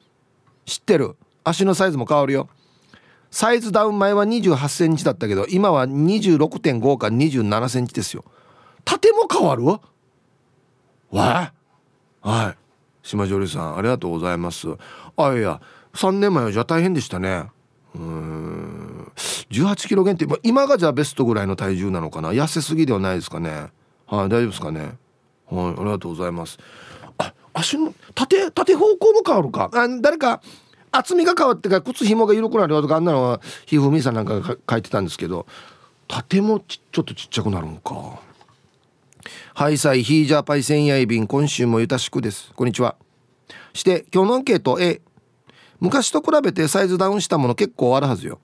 [0.65, 1.15] 知ってる？
[1.45, 2.49] 足のサイズも変わるよ。
[3.35, 8.23] サイズダウン前は28センチだったけど今は26.5か27センチですよ。
[8.85, 9.65] 縦も変わる？
[11.11, 11.51] わ
[12.21, 12.57] はい。
[13.03, 14.69] 島上さんありがとうございます。
[15.17, 15.59] あいや
[15.95, 17.49] 3年前はじゃあ大変でしたね。
[17.93, 19.11] うん。
[19.49, 22.31] 18キロ減って今がじゃあベストぐらいの体重なのかな？
[22.31, 23.49] 痩せすぎではないですかね。
[24.07, 24.79] はい大丈夫ですかね？
[24.79, 26.57] はいありがとうございます。
[27.17, 29.69] あ足の縦縦方向も変わるか？
[29.73, 30.41] あ誰か
[30.97, 35.45] 厚みが変わってから靴紐が緩くなるよとかあんなのはひふみさんなんかが書いてたんですけど
[36.07, 38.19] 縦もちちょっとちっちゃくなるんか。
[39.55, 42.51] ハイサイヒージャーパイセンヤイビン今週もゆたしくです。
[42.55, 42.95] こんにちは。
[43.73, 45.01] して今日のアンケート A
[45.79, 48.39] 昔と比べてサイズダウンしたもの結構あるはずよ。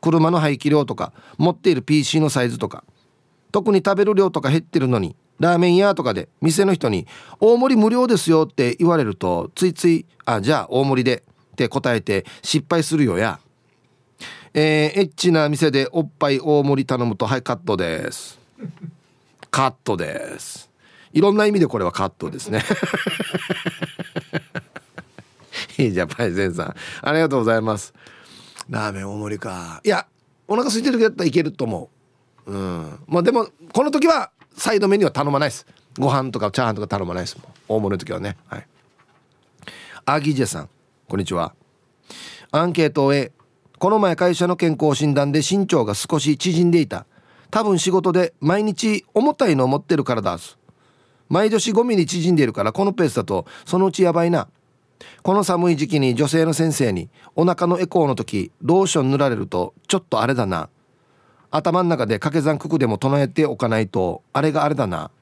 [0.00, 2.84] 車の排気量とか持っている PC のサイズとか。
[3.52, 7.06] 特に食べる量とか減ってるのにラーメン屋とかで店の人に
[7.40, 11.22] 「大盛り無料ですよ」って言われるとついつい「あじゃあ大盛りで」
[11.56, 13.40] って答えて失敗するよや。
[14.52, 18.38] えー、エッチな店でおっぱい大盛り頼むとはいカットです。
[19.50, 20.70] カットです。
[21.12, 22.62] いろんな意味でこれはカットですね。
[25.78, 26.74] いいじゃんパイセンさん。
[27.02, 27.94] ありがとうございます。
[28.68, 29.80] ラーメン大盛りか。
[29.82, 30.06] いや
[30.46, 31.90] お腹空いてる時だったらいけると思
[32.46, 32.52] う。
[32.52, 32.98] うん。
[33.06, 35.66] まあでもこの時はサイドメニューは頼まないです。
[35.98, 37.52] ご飯とかチャーハンとか頼まないですもん。
[37.68, 38.36] 大盛りの時はね。
[38.46, 38.66] はい。
[40.06, 40.68] アギジェさん
[41.08, 41.54] こんにちは。
[42.50, 43.32] アンケートを終え
[43.78, 47.06] この前会社の健康診断で身長が少し縮んでいた。
[47.52, 50.58] 多分仕事で毎日重たいのを持ってるからだす。
[51.28, 54.48] 毎年5ミリ縮んでいるからこのペースだとそのうちやばいな。
[55.22, 60.68] この寒い時期に女性の先生にお腹のエコーの時ローション塗られるとちょっとあれだな。
[61.52, 65.12] 頭の中で掛け算九九でも唱えておかないとあれがあれだな。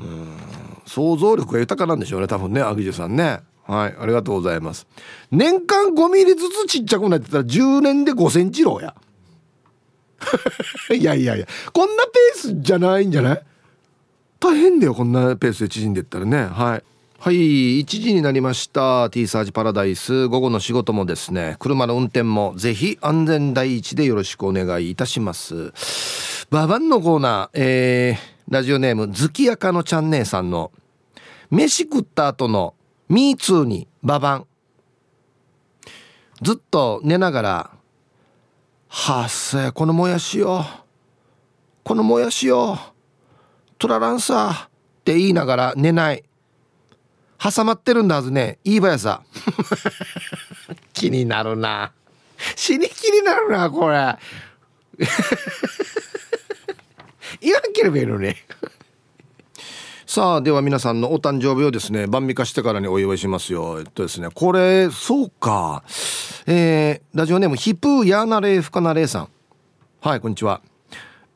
[0.00, 0.38] うん
[0.86, 3.40] 想像力が豊かなんでしょうね多分ねアギジュさんね。
[3.64, 4.86] はいありがとうございます。
[5.30, 8.94] 年間5ミリずつちっちゃくなってたら10年で5センチローや。
[10.94, 13.42] いやいやいやこんなペースじゃないんじゃない？
[14.40, 16.44] 大変だよこんなペースで縮んでったらね。
[16.44, 16.82] はい。
[17.18, 19.08] はい1時になりました。
[19.10, 20.26] T サージパラダイス。
[20.26, 21.54] 午後の仕事もですね。
[21.60, 25.72] 車の運転もぜひ安全第一でよろしくお願いいたします。
[26.50, 27.50] ババンのコーナー。
[27.54, 30.72] えー、ラジオネーム月やかのちゃん姉さんの
[31.50, 32.74] 飯食った後の
[33.12, 34.46] ミーツーにババン。
[36.40, 37.70] ずっと寝ながら
[38.88, 40.64] 「はっせこのもやしよ
[41.84, 42.78] このもやしよ
[43.78, 44.68] トラランサー」っ
[45.04, 46.24] て言いながら寝ない。
[47.38, 48.58] 挟まってるんだはずね。
[48.64, 49.22] いいばやさ。
[50.94, 51.92] 気になるな。
[52.56, 54.16] 死に気になるなこれ。
[57.42, 58.38] 言わんければいいのね
[60.14, 63.78] さあでは皆さんのお誕生日をですね晩味化してからにお祝いしますよ。
[63.78, 65.84] えっとですねこれそうか。
[66.46, 69.28] えー、ラジオネームヒプーヤーナレイフカナレイさん。
[70.02, 70.60] はいこんにちは。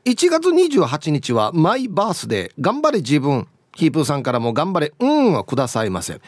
[0.05, 2.53] 1月28日はマイバースデー。
[2.61, 3.49] 頑張れ自分。
[3.77, 6.21] ヒープーさんからも頑張れうんはくださいませ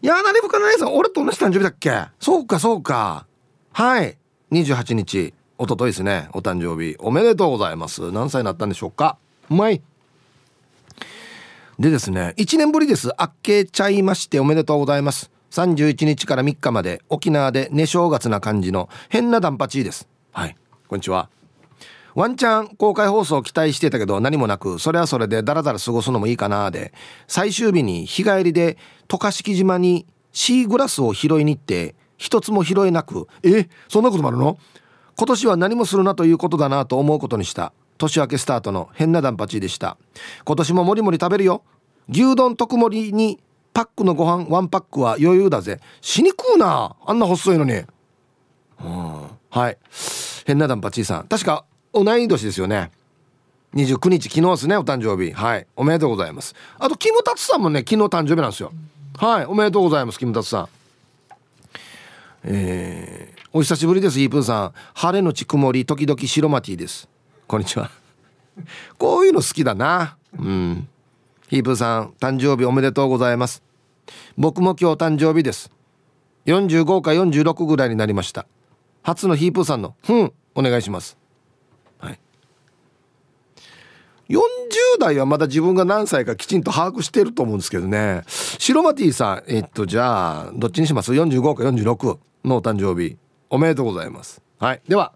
[0.00, 1.92] ヤーナレイフカナレイさん俺と同じ誕生日だっけ？
[2.18, 3.28] そうかそうか。
[3.70, 4.18] はい。
[4.50, 6.30] 28日おとといですね。
[6.32, 8.10] お誕生日おめでとうございます。
[8.10, 9.18] 何歳になったんでしょうか？
[9.48, 9.80] うまい
[11.78, 13.10] でですね1年ぶりです。
[13.20, 15.30] あっけちゃいましておめでとうございます。
[15.50, 20.08] 31日から3日まで沖縄で寝正月な感じの変なダンパチーです。
[20.32, 20.56] はい。
[20.88, 21.28] こんにちは。
[22.14, 26.92] ワンチャン公開放送期待してたけど何もなくそれはそれでダラダラ過ごすのもいいかなで
[27.26, 28.76] 最終日に日帰りで
[29.08, 34.58] 渡嘉敷島にシーグラスを拾いに行って一つも拾えなくえそんなこともあるの
[35.16, 39.96] 今年は何もするなということだなと思うことにした年明けスタートの変なダンパチでした。
[40.44, 41.62] 今年ももりもり食べるよ。
[42.08, 43.38] 牛丼特盛りに
[43.72, 45.80] パックのご飯ワンパックは余裕だぜ。
[46.00, 46.96] 死に食うな。
[47.04, 47.72] あんな細いのに。
[47.72, 47.86] うん。
[49.50, 49.78] はい。
[50.46, 51.26] 変なダンパチさん。
[51.28, 52.90] 確か同い年ですよね。
[53.74, 55.32] 29日昨日ですねお誕生日。
[55.32, 55.66] はい。
[55.76, 56.54] おめでとうございます。
[56.78, 58.72] あとキムタツさんもね昨日誕生日なんですよ。
[59.16, 59.46] はい。
[59.46, 60.68] おめでとうございますキムタツさん。
[62.44, 64.72] えー、お久しぶりですイープンさん。
[64.94, 67.08] 晴れのち曇り時々白マティです。
[67.52, 67.90] こんにちは。
[68.96, 70.16] こういうの好きだな。
[70.38, 70.88] うん。
[71.50, 73.62] ヒープーさん誕生日おめでとうございます。
[74.38, 75.70] 僕も今日誕生日です。
[76.46, 78.46] 45か46ぐらいになりました。
[79.02, 81.18] 初のヒープーさんの「ふん」お願いします。
[81.98, 82.18] はい。
[84.30, 84.38] 40
[84.98, 88.22] 代はまだ自分が何歳かきちんと把握してると思うんですけどね。
[88.28, 93.18] 白マティさんえっとじゃあどっちにします ?45 か46のお誕生日。
[93.50, 94.40] おめでとうございます。
[94.58, 94.80] はい。
[94.88, 95.12] では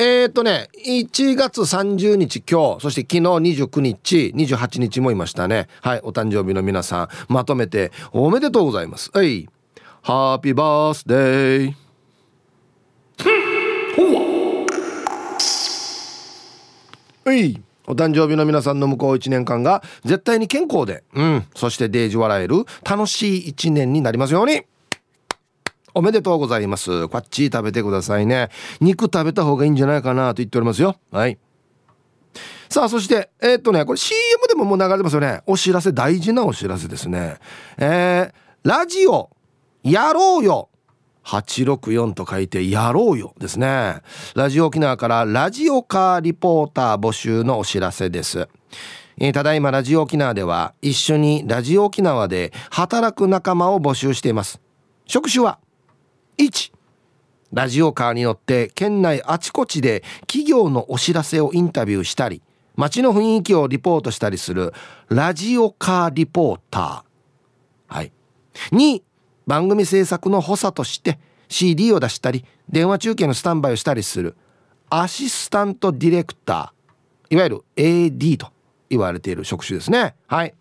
[0.00, 3.20] えー、っとね1月30日今日そして昨日
[3.64, 5.66] 29日28日もいましたね。
[5.80, 9.10] はいお誕生日の皆さんまとめておめでとうございます。
[9.12, 9.48] はい
[10.02, 11.74] ハッピーバースデー
[17.24, 24.62] はいお誕生日の皆さんの向こう1年間が絶対に健康で、うん、そしてデージ笑える楽しい1年になりますように。
[25.94, 27.08] おめでとうございます。
[27.08, 28.50] こっち食べてくださいね。
[28.80, 30.96] 肉食べた方がいいんじゃないかなと言っておりますよ。
[31.10, 31.38] はい。
[32.68, 35.42] さあ、そして、えー、っとね、これ CM でももう流れてますよね。
[35.46, 37.36] お知らせ、大事なお知らせですね。
[37.78, 39.30] えー、ラジオ、
[39.82, 40.68] やろうよ。
[41.24, 44.02] 864と書いて、やろうよですね。
[44.34, 48.48] ラジオ沖縄からラジオカーリポーター募集のお知らせです。
[49.18, 54.60] えー、ただいまラジオ沖縄では一緒にラジオ沖縄で働く仲間を募集しています。
[55.06, 55.58] 職種は
[56.38, 56.72] 1
[57.52, 62.42] ラジオカーに乗って県内あちこちで企業のお知らせをインタビューしたり
[62.76, 64.72] 街の雰囲気をリポートしたりする
[65.08, 67.94] ラジオカーリポーター。
[67.94, 68.12] はい。
[68.70, 69.02] 2
[69.48, 74.36] 番組制作の補佐として CD を出したり電話中継のスタンバイをしたりする
[74.90, 77.34] アシスタントディレクター。
[77.34, 78.52] いわゆる AD と
[78.88, 80.14] 言われている職種ですね。
[80.28, 80.54] はい。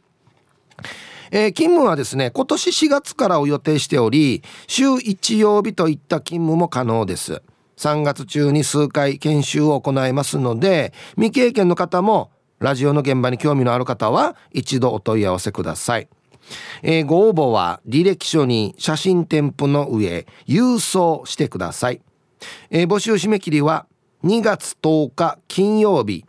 [1.31, 7.41] えー、勤務はですね今年4月からを予定しており週1曜日といった勤務も可能です。
[7.77, 16.07] 3月中に数回研修を行いますので未経験の方もラジオの現場に興味のある方は一度お問い合わせください、
[16.81, 22.01] えー、ご応募は履歴書に写真添付の上郵送してください、
[22.71, 23.85] えー、募集締め切りは
[24.23, 26.25] 2月10日金曜日。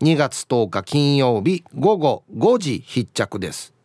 [0.00, 3.77] 2月10日金曜日午後5時必着です。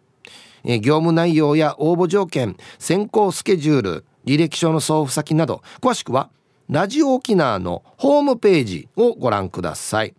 [0.63, 6.29] え業務内容や応募条件選考スケジュール履歴書の送付先など詳しくは
[6.69, 10.15] ラジオ沖縄のホームページをご覧ください。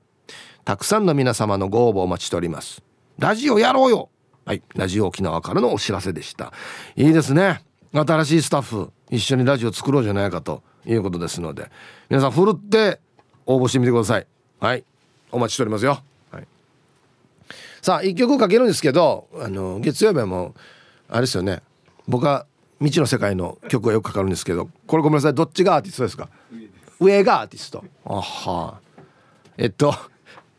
[0.64, 2.82] たくさんの皆様のご応募お待ちしております。
[3.18, 4.08] ラジオやろうよ!
[4.44, 6.52] はいラジオ沖縄からのお知らせでした。
[6.96, 7.62] いいですね。
[7.92, 11.70] 新しいスタッフ一緒にラジオ作ろうじゃないかということですので
[12.10, 13.00] 皆さんふるって
[13.46, 14.26] 応募してみてください。
[14.60, 14.84] はい
[15.32, 16.00] お待ちしておりますよ。
[17.84, 20.54] さあ一曲かけるんですけどあの月曜日はもう
[21.06, 21.60] あれですよね。
[22.08, 22.46] 僕は
[22.78, 25.34] 未知の世界の曲がよくかかるんですけどこれごめんなさい。
[25.34, 26.30] どっちがアーティストですか？
[26.98, 27.84] 上がアーティスト。
[28.06, 28.80] あは。
[29.58, 29.94] えっと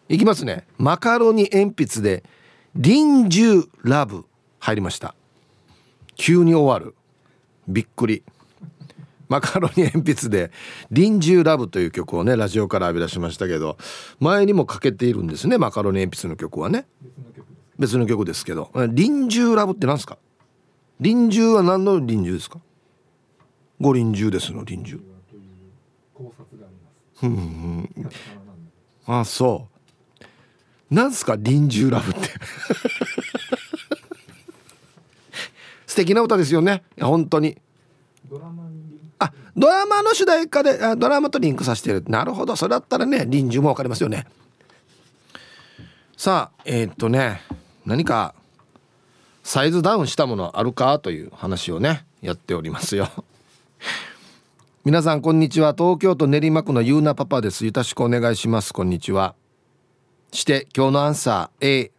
[0.07, 0.67] いきますね。
[0.77, 2.23] マカロニ鉛筆で
[2.75, 4.25] 「臨終ラブ」
[4.61, 5.15] 入りました。
[6.15, 6.93] 急に終わる。
[7.67, 8.21] びっくり。
[9.29, 10.51] マカロニ鉛筆で
[10.91, 13.77] 「臨終ラブ」という曲をねラジオから浴び出しましたけど
[14.19, 16.85] 前にもかけているんですねマカロニ鉛筆の曲はね。
[17.77, 20.17] 別の曲ですけど「臨終ラブ」って何ですか？
[21.01, 22.59] 臨終は何の臨終ですか？
[23.81, 25.01] 五臨終ですの臨終。
[29.07, 29.67] ああそ
[30.91, 30.93] う。
[30.95, 31.35] なんすか？
[31.37, 32.29] 臨終ラブって。
[35.87, 36.83] 素敵な歌ですよね。
[36.99, 37.57] 本当に。
[38.29, 38.64] ドラマ
[39.25, 42.03] あドラマの主題歌であドラマとリンクさせてる。
[42.07, 42.55] なるほど。
[42.55, 44.25] それだったらね臨終も分かりますよね。
[46.17, 47.41] さあえー、っとね
[47.85, 48.33] 何か
[49.43, 53.09] サイズダウンしたものあるかという話をねやっておりますよ。
[54.83, 55.73] 皆さんこんにちは。
[55.77, 57.65] 東京都練馬区のゆうなパパです。
[57.65, 58.73] よろしくお願いします。
[58.73, 59.35] こんにちは。
[60.31, 61.91] して今日のアンサー A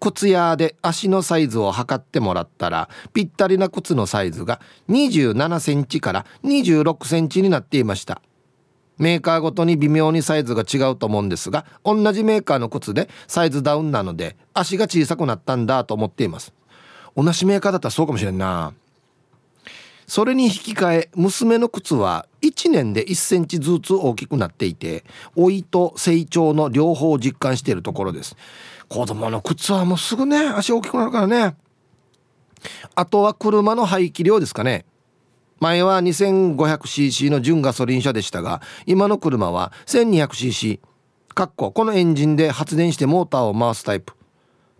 [0.00, 8.22] 靴屋で足のサイズを測ってもらったらぴったりな靴のサイズが27センチから26センチになっていました。
[8.96, 16.52] メーカーごとに微妙にサイズが違うと思うんですが同じメーカーの靴でサイズダウンなので足が小さくなったんだと思っています。
[17.16, 18.72] 同じメーカーだったらそうかもしれんな。
[20.06, 25.04] それに引き換え娘の靴は1年で1センチずつ大きくなっていて
[25.36, 28.36] 老いと成長の両方を実感しているところです。
[28.90, 31.56] 子供の靴はもうすぐね足大きくなるからね。
[32.96, 34.84] あとは車の排気量ですかね。
[35.60, 40.80] 前は 2500cc の純ガソリン車でしたが今の車は 1200cc
[41.34, 44.14] かっここのエンジンで発電してモーターを回すタイプ。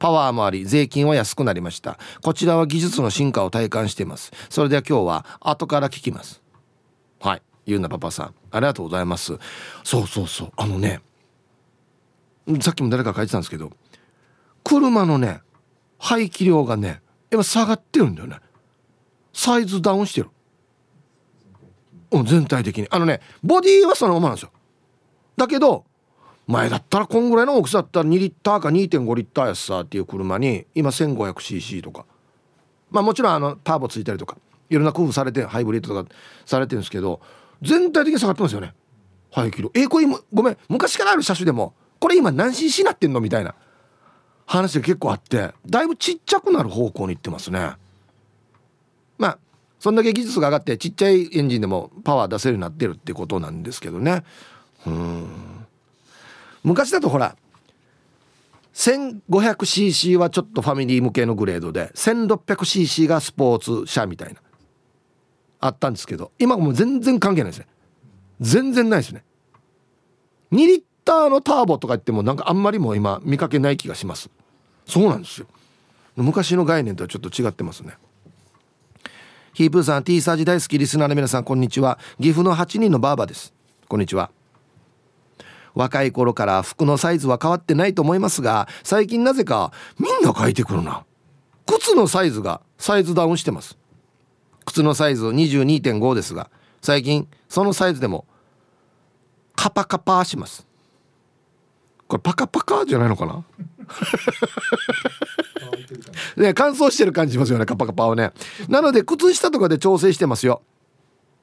[0.01, 1.97] パワーもあり税金は安くなりました。
[2.23, 4.33] こちらは技術の進化を体感しています。
[4.49, 6.43] それでは今日は後から聞きます。
[7.21, 8.35] はいゆうなパパさん。
[8.51, 9.39] ありがとうございます。
[9.85, 10.53] そうそうそう。
[10.57, 11.01] あのね
[12.61, 13.71] さっきも誰か書いてたんですけど
[14.65, 15.41] 車のね
[15.99, 17.03] 排気量がね
[17.33, 18.39] 今下がってるんだよね。
[19.33, 20.31] サイズダウンしてる。
[22.11, 22.89] うん全体的に。
[22.91, 24.51] あのねボディはそのままなんですよ。
[25.37, 25.85] だけど
[26.47, 32.07] 前だったらこんぐらいの大きさだったら2リッターか2.5リッターやさっていう車に今 1500cc とか。
[32.91, 34.37] まあもちろんあのターボついたりとか
[34.69, 37.21] いろんな工夫されてハイブリッドとかされてるんですけど
[37.63, 38.75] 全体的に下がってますよね。
[39.31, 39.71] 排気量。
[39.75, 43.55] えー、これごめん昔からある車種でもこれ今何 cc なってんのみたいな。
[44.51, 47.71] 話が結構あってだいぶちっちゃくなる方向に行ってますね。
[49.17, 49.39] まあ
[49.79, 54.25] そんだけ技術が上がってちっちゃいエンジンでもパワー出せるようになってるってことなんですけどね。
[54.89, 55.29] うん。
[56.65, 57.37] 昔だとほら
[58.75, 64.41] 1500cc はちょっとファミリー向けのグレードで 1600cc がスポーツ車みたいな
[65.61, 67.69] あったんですけど今もう全然関係ないですね。
[68.41, 69.23] 全然ないですね。
[70.51, 74.29] 2リッターのターボとか言ってもなんかあんまりもう今見かけない気がします。
[74.91, 75.47] そうなんですよ。
[76.17, 77.97] 昔の概念とはちょっと違ってますね。
[79.53, 81.99] ヒープーさん T サージ大好きリスナーの皆さんこんにちは。
[82.21, 83.55] 岐阜の8人のバーバです。
[83.89, 84.31] こんにちは。
[85.75, 91.05] 若い頃から服のサイズは変わってないと思いますが最近なぜかみんな書いてくるな。
[91.67, 93.79] 靴のサイズがサイズダウンしてます。
[94.65, 96.51] 靴のサイズ22.5ですが
[96.83, 98.27] 最近そのサイズでも
[99.55, 100.67] カパカパします。
[102.09, 103.45] これパカパカじゃないのかな？
[106.37, 108.33] ね乾燥してる感じしますよねカパカパをね。
[108.69, 110.63] なので靴下とかで調整してますよ。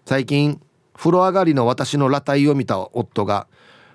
[0.06, 0.62] 最近
[0.94, 3.48] 風呂上がりの私の裸体を見た夫が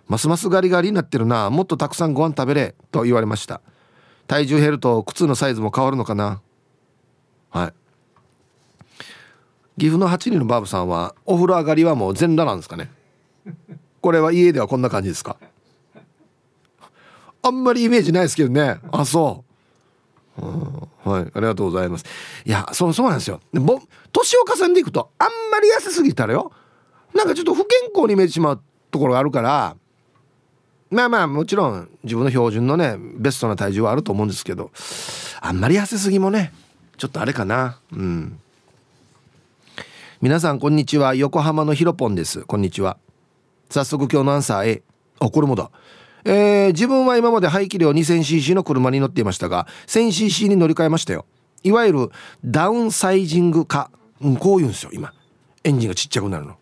[0.08, 3.60] ますますガリガリになってるなもっとたくさんご飯食べれと言われました。
[4.26, 6.40] 体重減ると靴のサイズも変わるのかな。
[7.50, 7.72] はい。
[9.78, 12.90] 岐阜の8人のバーブさんはお風呂上がりはもう全裸なんですかね。
[14.00, 15.36] これは家ではこんな感じですか？
[17.42, 18.78] あんまりイメージないですけどね。
[18.92, 19.44] あそ
[20.38, 20.42] う。
[21.04, 21.22] はい。
[21.34, 22.04] ありがとうございます。
[22.44, 23.40] いやそうそうなんですよ。
[23.52, 23.82] でも
[24.12, 26.52] 年を重ねていくとあんまり痩せすぎたらよ。
[27.14, 29.76] なんかちょっと不健康に見えてしまうところがあるから。
[30.90, 34.70] まあまあもちろん自分の標準のねベストな体重はあると思うんですけど。
[35.40, 36.52] あんまり痩せすぎもね
[36.96, 37.78] ちょっとあれかな。
[37.92, 38.38] うん。
[40.20, 41.16] 皆さんこんにちは。
[41.16, 42.42] 横浜のひろぽんです。
[42.42, 42.96] こんにちは。
[43.70, 44.82] 早速今日のアンサー A
[45.18, 45.70] あこれもだ。
[46.24, 51.26] えー、自分は今まで排気量 2000cc の車に乗っていましたが 1000cc に乗り換えましたよ。
[51.64, 52.10] いわゆる
[52.44, 55.12] ダウンサイジング化、うん、こういうんですよ今。
[55.64, 56.56] エンジンがちっちゃくなるの、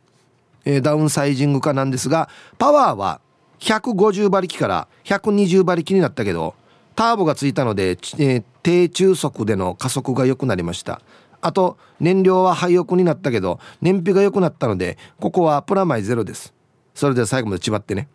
[0.64, 3.20] えー、ダウンサイジング化なんですがパワーは
[3.60, 6.54] 150馬力から120馬力になったけど
[6.96, 11.00] ターボがついたので、えー、低中速での加速が良くなりました。
[11.42, 16.52] あと燃料は廃屋になったけど燃費が良くなったのでここはプラマイゼロです。
[16.94, 18.08] それでは最後までちばってね。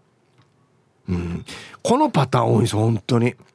[1.10, 1.45] うん。
[1.84, 3.32] このパターン多いんです本当に。
[3.32, 3.47] だか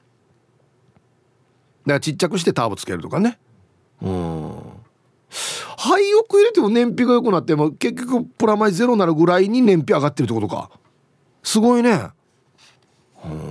[1.86, 3.38] らちっちゃくしてターボつけるとかね。
[4.02, 4.56] うん。
[5.76, 10.70] 廃屋入れても燃費が良くなっても結局プラマイゼロなるぐらいに燃費上がってるってことか。
[11.42, 12.08] すごいね。
[13.24, 13.50] うん。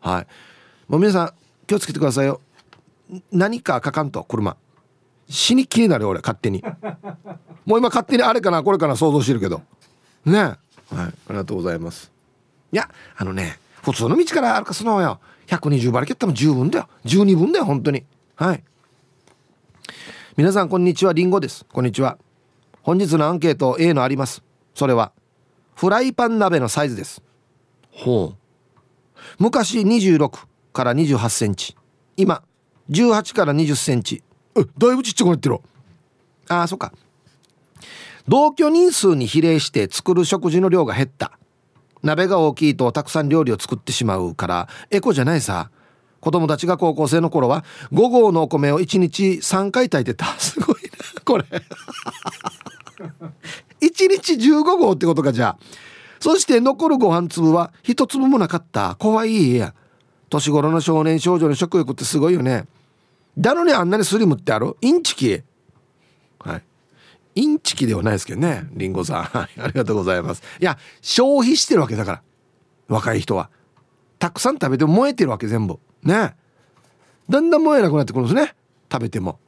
[0.00, 0.26] はい。
[0.88, 1.32] もう皆さん
[1.66, 2.40] 気をつけてくださいよ。
[3.30, 4.56] 何かかかんと車。
[5.28, 6.62] 死に気になる俺勝手に。
[7.64, 9.62] もう今勝手にあれかなこれかな想像してるけど。
[10.24, 10.40] ね。
[10.40, 10.58] はい。
[10.96, 12.11] ありがとうございます。
[12.72, 15.20] いやあのね普通の道から歩かすのよ。
[15.48, 16.88] 120馬力やったら十分だよ。
[17.04, 18.04] 12分だよ本当に。
[18.36, 18.64] はい。
[20.36, 21.12] 皆さんこんにちは。
[21.12, 21.66] りんごです。
[21.70, 22.16] こんにちは。
[22.82, 24.42] 本日のアンケート A のあります。
[24.74, 25.12] それは
[25.74, 27.22] フライパン鍋のサイズです。
[27.90, 28.36] ほう。
[29.38, 31.76] 昔26から28センチ。
[32.16, 32.42] 今
[32.88, 34.22] 18から20センチ。
[34.56, 35.58] えだいぶちっちゃくなってる
[36.48, 36.92] ああそっか。
[38.28, 41.38] 同居人数に比例して作る食事の量が減った
[42.02, 45.70] 鍋が大きいとたくさん料理を作ってしまうからエコじゃないさ。
[46.20, 50.26] 子供たちが高校生の頃は5合のお米を1日3回炊いてた。
[50.38, 50.80] すごいな
[51.24, 51.44] これ。
[53.80, 55.48] 1日15合ってことかじゃ。
[55.48, 55.58] あ
[56.20, 58.94] そして残るご飯粒は一粒もなかった。
[59.00, 59.74] 怖い家や。
[60.30, 62.66] 年頃の少年少女の食欲ってすごいよね。
[63.36, 64.76] だのにあんなにスリムってある？
[64.80, 65.42] インチキ
[66.38, 66.62] はい。
[67.34, 69.36] インチキではないですけどねりんごさん。
[69.36, 70.42] ありがとうございます。
[70.60, 72.22] いや消費してるわけだから
[72.88, 73.50] 若い人は。
[74.18, 75.78] たくさん食べても燃えてるわけ全部。
[76.02, 76.36] ね。
[77.28, 78.54] だんだん燃えなくなってくるんですね
[78.90, 79.38] 食べても。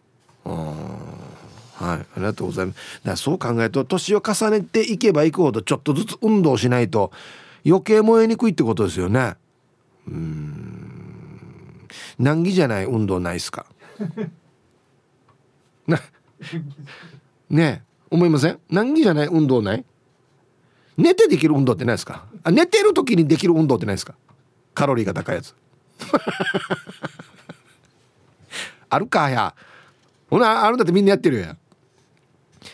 [1.75, 2.79] はい、ありがとうございます。
[3.05, 7.13] だそう考えると年を重ねていけばいくほどちょっとずつ運動しないと
[7.67, 9.35] 余計燃えにくいってことですよね。
[10.07, 11.89] うん。
[12.19, 13.67] 難儀じゃない運動ないっすか。
[15.87, 15.99] な
[17.55, 18.59] ね思いません？
[18.69, 19.27] 難儀じゃない？
[19.29, 19.85] 運動ない？
[20.97, 22.25] 寝てできる運動ってないですか？
[22.43, 24.15] あ寝てる時にできる運動ってないですか？
[24.75, 25.55] カロリーが高いやつ。
[28.91, 29.55] あるかや。
[30.31, 31.57] ほなあるんだってみんなやってるや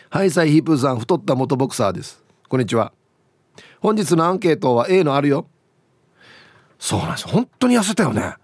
[0.08, 2.22] はいサイヒープーさん太った元ボクサーです。
[2.48, 2.92] こんにちは。
[3.80, 5.46] 本日のアンケートは A のあるよ。
[6.78, 8.34] そうなんです本当に痩せたよね。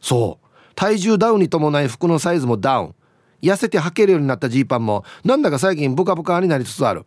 [0.00, 0.46] そう。
[0.74, 2.94] 体重ダウンに伴い服のサイズもダウン。
[3.42, 7.06] 痩せて履けるようになったジーパンもなんだか最近ブカブカになりつつある。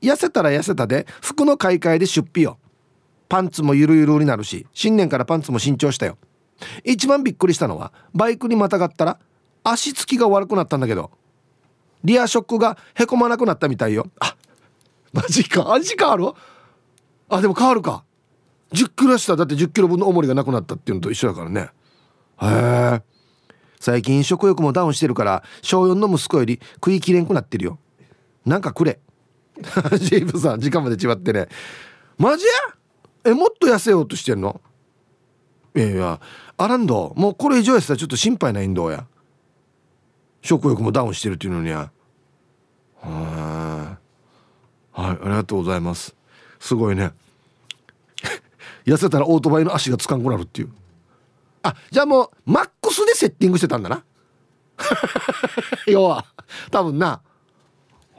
[0.00, 2.58] 痩せたら痩せたで服の買い替えで出費よ。
[3.28, 6.18] パンツもゆるゆるになるし新年からパンツも新調したよ。
[6.84, 9.18] 一番びっくりしたのはバイクにまたがったら
[9.62, 11.10] 足つきが悪くなったんだけど。
[12.02, 14.06] リアショックがへこまなくなったみたいよ。
[14.20, 14.34] あ
[15.12, 15.72] マジか。
[15.72, 16.32] 味変わる
[17.28, 18.04] あでも変わるか。
[18.72, 19.36] 1 0キロした。
[19.36, 21.70] だって1 0キロ分の重りがなくなったっていうのと一緒だからね。
[22.42, 22.46] へ
[22.96, 23.09] え。
[23.80, 27.78] 最近食欲もダウンしてるから小4の息子より食いきれんくなってるよ。
[28.44, 29.00] なんかくれ。
[29.98, 31.48] ジープさん時間まで違ってね。
[32.18, 32.44] マジ
[33.24, 34.60] えもっと痩せようとしてんの？
[35.74, 36.20] いやいや
[36.58, 39.06] アランドもうこれ以上やったらちょっと心配ないんどや。
[40.42, 41.90] 食欲もダウンしてるっていうのには。
[43.00, 44.00] はい
[44.92, 46.14] ありがとうございます。
[46.58, 47.12] すごいね。
[48.84, 50.72] 痩せたらオートバイの足がつかんくなるっていう。
[51.62, 54.04] あじゃあもうマックスでセッティングしてたんだな。
[55.86, 56.24] 要は。
[56.70, 57.20] 多分な。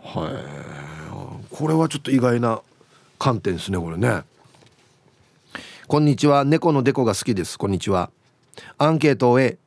[0.04, 1.56] はい。
[1.56, 2.62] これはちょっと意外な
[3.20, 4.24] 観点ですねこれね。
[5.88, 6.46] こんにちは。
[6.46, 7.58] 猫のデコが好きです。
[7.58, 8.12] こんにちは。
[8.78, 9.58] アンケートを終え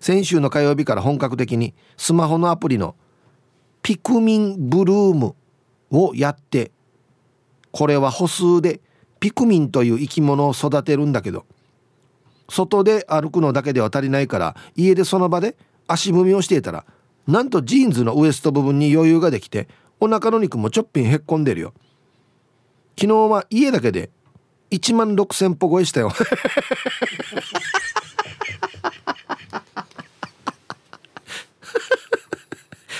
[0.00, 2.96] 先週の火曜日から本格的にスマホのアプリの
[3.82, 5.36] ピクミンブルーム
[5.90, 6.72] をやって
[7.70, 8.80] これは歩数で
[9.20, 11.46] ピクミンという生き物を育てるんだけど
[12.48, 16.84] 外で歩くのだけでは足りないから家でその場で足踏みをしていたら
[17.26, 19.68] なんとジーンズのウエスト部分に余裕ができて
[20.00, 21.72] お腹の肉もちょっぴんへっこんでるよ。
[22.98, 24.10] 昨日は家だけで
[24.70, 26.12] 1万6,000歩超えしたよ。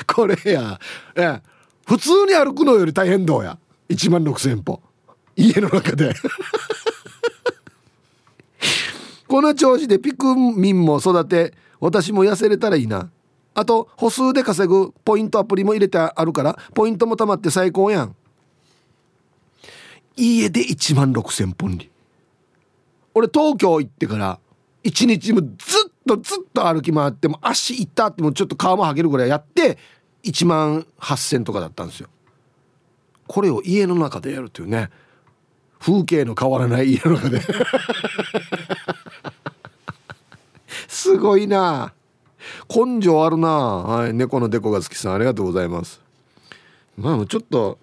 [0.07, 0.79] これや。
[1.17, 1.43] や
[1.87, 4.81] 普通に歩くのより大変どうや？1万6,000歩。
[5.35, 6.15] 家の中で。
[9.33, 13.11] この調子でピクミンも育て私も痩せれたらいいな。
[13.55, 18.15] あと歩数で稼ぐポイントアプリも入れてあるからポイントも貯まって最高やん。
[20.19, 21.87] 家で1万6,000本里
[23.15, 24.39] 俺東京行ってから
[24.83, 25.49] 一日もずっ
[26.07, 29.79] とずっと歩き回っても足痛ってもちょっと皮も剥げるぐらいやって
[30.25, 32.11] 1万8,000とかだったんですよ。
[33.27, 34.91] これを家の中でやるというね。
[35.83, 37.41] 風景の変わらない家の中で。
[40.87, 41.93] すごいな。
[42.69, 43.49] 根性あるな。
[43.49, 44.15] はい。
[44.15, 46.01] 猫のデコが好きさんありがとうございます。
[46.97, 47.79] まあちょっと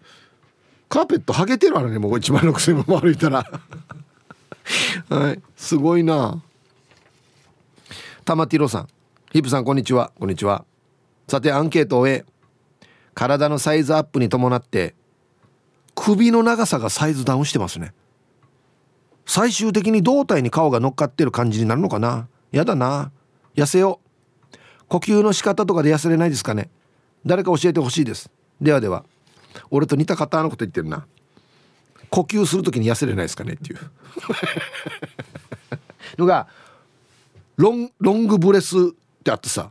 [0.88, 3.45] カーペット剥げてるあれねもう1万6,000も歩いたら。
[5.10, 5.41] はい。
[5.58, 6.41] すごいな。
[8.24, 8.88] 玉ティロさん。
[9.34, 10.14] ヒップさんこんにちは。
[10.18, 10.64] こんにちは。
[11.28, 12.26] さてアンケートを終え
[13.14, 14.95] 体のサイズアップに伴って
[16.02, 17.93] 首の長さがサイズダウンしてますね。
[19.26, 22.30] 最終的に胴体に顔が乗っかってる感じになるのかな。
[22.52, 23.12] やだな。
[23.54, 24.00] 痩せよ
[24.54, 24.58] う。
[24.88, 26.70] 呼吸の仕方とかで痩せれないですかね。
[27.26, 28.32] 誰か教えてほしいです。
[28.62, 29.04] ではでは。
[29.72, 31.06] 俺と似た方のこと言ってるな。
[32.10, 33.80] 呼吸する時に痩せれないですかねっていう。
[36.18, 36.47] のが
[37.58, 38.82] ロンロングブレスっ
[39.24, 39.70] てあってさ、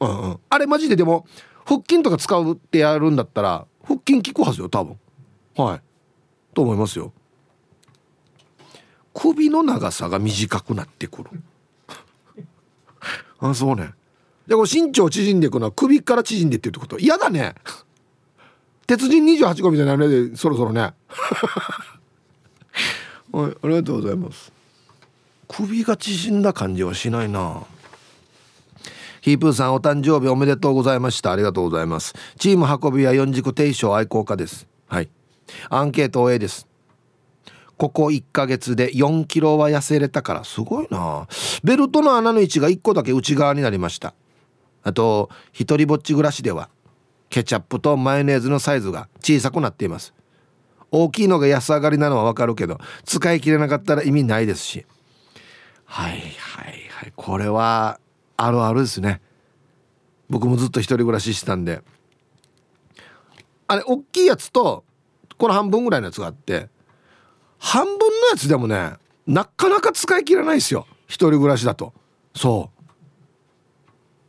[0.00, 1.26] うんうん、あれマジででも
[1.66, 4.98] 腹筋とか使うってやるんだったら腹筋効くはずよ多分。
[5.56, 5.80] はい。
[6.54, 7.12] と思いますよ。
[9.12, 11.30] 首の長さが短くなってくる。
[13.38, 13.92] あそうね。
[14.46, 16.98] でこれ身長縮んでいくのは首から縮んでってってこと。
[16.98, 17.54] 嫌だね。
[18.86, 20.08] 鉄人28号みたいなね。
[20.08, 20.80] でそろそろね。
[23.32, 24.52] はいありがとうございます。
[25.48, 27.62] 首が縮んだ感じはしないな。
[29.20, 31.32] ヒープーさんお誕生日おめでとうございました。
[31.32, 32.14] ありがとうございます。
[32.38, 34.66] チーム運びは四軸定称愛好家です。
[34.86, 35.08] はい。
[35.68, 36.66] アンケート A です。
[37.76, 41.26] ここ1ヶ月で4キロは痩せれたからすごいな。
[41.62, 44.14] ベルトの穴の位置が1個だけ内側になりました。
[44.82, 46.68] あと一人ぼっち暮らしでは
[47.30, 50.14] ケチャップとマヨネーズのサイズが小さくなっています。
[50.90, 54.86] 大きいのが安上がりなのはわかるけど使い切れなかったら意味ないですし。
[55.84, 56.20] はいはい
[56.90, 57.12] はい。
[57.16, 57.98] これは
[58.36, 59.20] あるあるですね。
[60.30, 61.82] 僕もずっと一人暮らししてたんで。
[63.66, 64.84] あれ大きいやつと
[65.38, 66.68] この半分ぐらいのやつがあって
[67.58, 68.92] 半分のやつでもね
[69.26, 70.86] なかなか使い切らないですよ。
[71.06, 71.92] 一人暮らしだと。
[72.34, 72.70] そ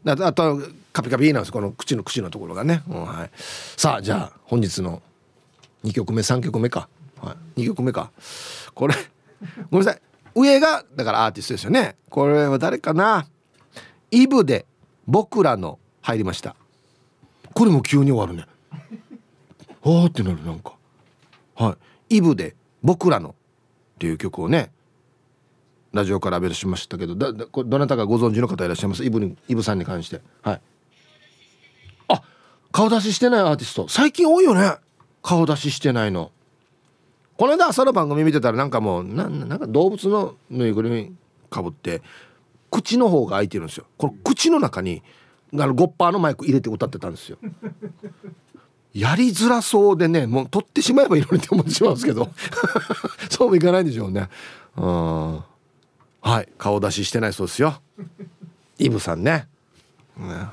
[0.06, 0.10] う。
[0.10, 0.62] あと
[0.94, 5.02] カピカピなんですこの口の口のところがね、うん、はい、さあじゃあ本日の
[5.84, 6.88] 2曲目3曲目か、
[7.20, 8.12] はい、2曲目か。
[8.74, 8.96] これ
[9.72, 10.02] ごめんなさい。
[10.36, 11.96] 上がだからアーティストですよね。
[12.10, 13.26] これは誰かな？
[14.12, 14.66] イブで
[15.08, 16.56] 僕らの入りました。
[17.54, 18.46] これも急に終わるね。
[19.84, 20.75] ああってなるなんか。
[21.56, 21.78] は
[22.10, 22.18] い。
[22.18, 23.34] イブで僕らのっ
[24.00, 24.72] ていう曲をね
[25.94, 29.04] ラジオからベルしましたけどだだどなたかご存知の方いらっしゃいます？
[29.04, 30.22] イブにイブさんに関して。
[30.42, 30.62] はい。
[32.10, 32.22] あ
[32.72, 33.88] 顔出ししてないアーティスト。
[33.88, 34.74] 最近多いよね。
[35.24, 36.32] 顔出ししてないの。
[37.38, 41.16] この間朝の番組見てたらなんかもうななんか動物のぬいぐるみ
[41.50, 42.02] かぶって
[42.70, 43.86] 口の方が開いてるんですよ。
[43.98, 45.02] この口の中に
[45.54, 47.38] あのゴッパーのマイク入れて歌ってたんですよ
[48.96, 52.30] やりづらそうでねもう取ってしまえばいいのにって思ってしまうんですけど。
[53.30, 54.30] そうもいかないんでしょうね。
[54.78, 55.44] うん。
[56.22, 57.82] はい顔出ししてないそうですよ。
[58.80, 59.50] イブさんね、
[60.18, 60.48] ね、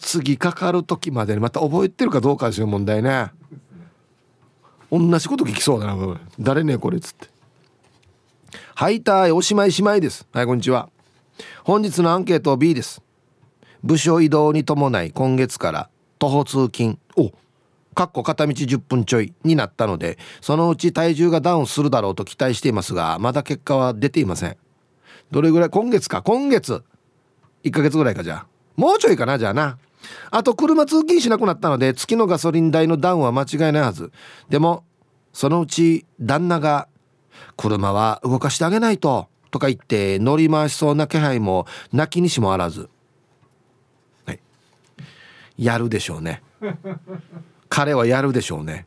[0.00, 3.30] 次かかる時までにまた覚えてるかどうかですよ問題ね。
[4.90, 7.28] 同じこと聞きそうだな誰ねこれっつって。
[8.74, 10.26] はいたいおしまいしまいです。
[10.32, 10.88] はいこんにちは。
[11.62, 13.00] 本日のアンケート B です。
[13.84, 16.98] 部署移動に伴い今月から徒歩通勤。
[17.16, 17.32] お。
[17.94, 24.56] かっこ片道10分ちょいになったのでそのうち体重がダウンするだろうと期待していますがまだ結果は出ていません。
[25.32, 26.22] どれぐらい今月か？
[26.22, 26.84] 今月。
[27.64, 28.46] 1ヶ月ぐらいかじゃあ。
[28.76, 29.78] もうちょいかなじゃあな。
[30.30, 34.12] あと車通勤しなくなったので月のガソリン代のダウンは間違いないはず。
[34.48, 34.84] でも
[35.32, 36.86] そのうち旦那が
[37.58, 42.82] 「車は動かしてあげないと」とか言って乗り回しそうな気配も泣きにしもあらず。
[42.82, 42.90] はい
[45.58, 46.42] やるでしょうね。
[47.68, 48.86] 彼はやるでしょうね。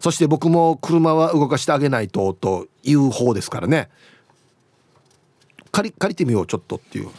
[0.00, 3.88] そして僕も車は動かしてあげないとという方ですからね。
[5.70, 7.10] 借り借りてみようちょっとっていう。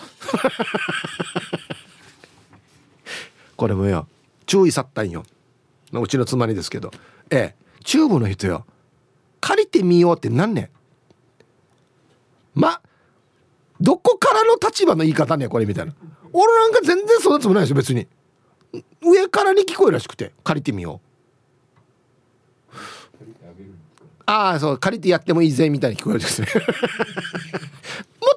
[3.56, 4.08] これもよ
[4.46, 5.24] 注意さったんよ。
[5.94, 6.92] うちの妻にですけど。
[7.30, 8.66] ええチューブの人よ。
[9.39, 10.70] 借りてみようって何ねん。
[12.54, 12.82] ま
[13.80, 15.94] どこからの立場の言い方ねこれみたいな。
[16.34, 18.08] 俺なんか全然そんなつもりないですよ別に。
[19.01, 21.07] 上からに聞こえるらしくて借りてみよう。
[24.26, 26.61] ああそう借りてやってもいいぜみたいに聞こえるですねも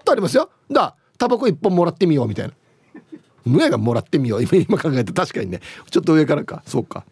[0.00, 0.50] っとありますよ。
[0.70, 2.54] だタバコ一本もらってみようみたいな。
[3.46, 4.42] 上がもらってみよう。
[4.42, 5.60] 今考えて確かにね。
[5.90, 6.62] ちょっと上からか。
[6.66, 7.04] そうか。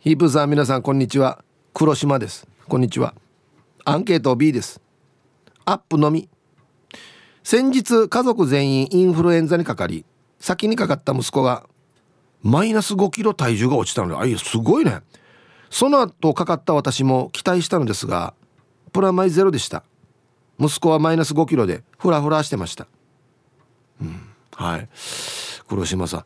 [0.00, 1.44] ヒープさん皆さんこんにちは。
[1.72, 2.48] 黒島です。
[2.66, 3.14] こんにちは。
[3.84, 4.80] アンケート B です。
[5.66, 6.28] アップのみ。
[7.42, 10.06] 先日家族全員インフルエンザにかかり
[10.44, 11.64] 先にかかった息子が
[12.42, 15.00] マイナス5キロ体重が落ちたのであいやすごいね。
[15.70, 18.34] その後かかった私も期待したのですが
[18.92, 19.84] プラマイゼロでした。
[20.60, 22.86] 息子はマイナス5キロでフラフラしてました。
[24.02, 24.20] うん
[24.54, 24.88] はい。
[25.66, 26.24] 黒島さん。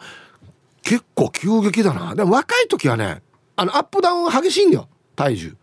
[0.82, 2.16] 結構急激だな。
[2.16, 3.22] でも若い時はね
[3.54, 5.56] あのアップダウン激しいんだよ体重。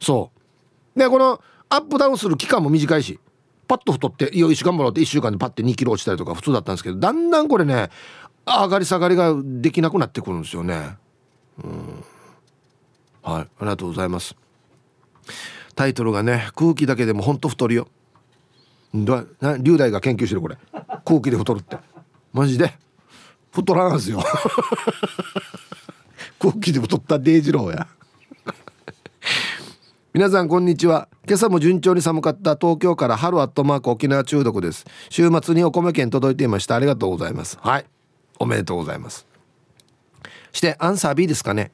[0.00, 0.30] そ
[0.96, 0.98] う。
[0.98, 3.20] でこのアップダウンする期間も短いし。
[3.70, 7.88] パッと太ってよし頑張ろうって1週間でパッて2キロ落ちたりとか普通だったんですけどだんだんこれね
[8.44, 10.96] 上がり下がりができなくなってくるんですよね。
[11.62, 12.04] うん。
[13.22, 13.42] はい。
[13.42, 14.34] ありがとうございます。
[15.76, 17.86] タイトルがね空気だけでもほんと太るよ。
[18.92, 20.58] だな龍大が研究してるこれ。
[21.04, 21.76] 空気で太るって。
[22.32, 22.74] マジで。
[23.52, 24.20] 太らんすよ。
[26.40, 27.86] 空気で太ったデイジローや。
[30.12, 31.08] 皆さんこんにちは。
[31.24, 34.84] 今朝も順調に寒かった東京から春アットマーク沖縄中毒です。
[35.08, 36.74] 週末にお米券届いていました。
[36.74, 37.58] ありがとうございます。
[37.60, 37.86] はい。
[38.40, 39.24] おめでとうございます。
[40.50, 41.70] してアンサー B ですかね。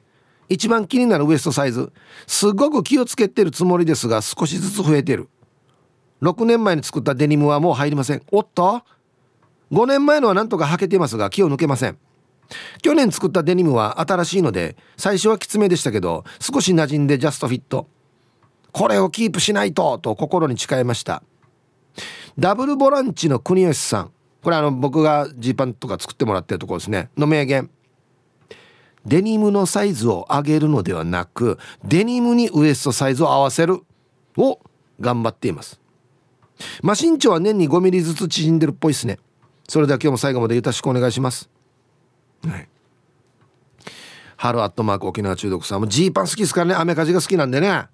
[0.49, 1.91] 一番気になるウエストサイズ。
[2.27, 5.29] すごく気をつけてるつもりですが少しずつ増えてる。
[6.21, 8.21] 6年前に作ったデニムはもう入りません。
[8.31, 8.83] おっと
[9.71, 11.97] ？5年前のはなんとか履けてますが気を抜けません。
[12.83, 17.87] 去年作ったデニムは新しいので最初はきつめでしたけど少し馴染んでジャストフィット。
[18.77, 21.23] これをキープしないとと心に誓いました。
[22.37, 24.11] ダブルボランチの国吉さん。
[24.43, 27.09] これあの僕がジーパンとか作ってもらってるところですね。
[27.17, 27.71] の名言。
[29.03, 33.81] デニムのサイズを上げるのではなくデニムにウエストサイズを合わせる。
[34.37, 34.59] を
[34.99, 35.81] 頑張っています。
[36.83, 39.17] まあ身長は年に5ミリずつ縮んでるっぽいですね。
[39.67, 41.49] それでは今日も最後までよろしくお願いします。
[42.47, 42.69] はい。
[44.35, 46.75] 春アットマーク沖縄中毒さんもジーパン好きですからね。
[46.75, 47.87] 雨風が好きなんでね。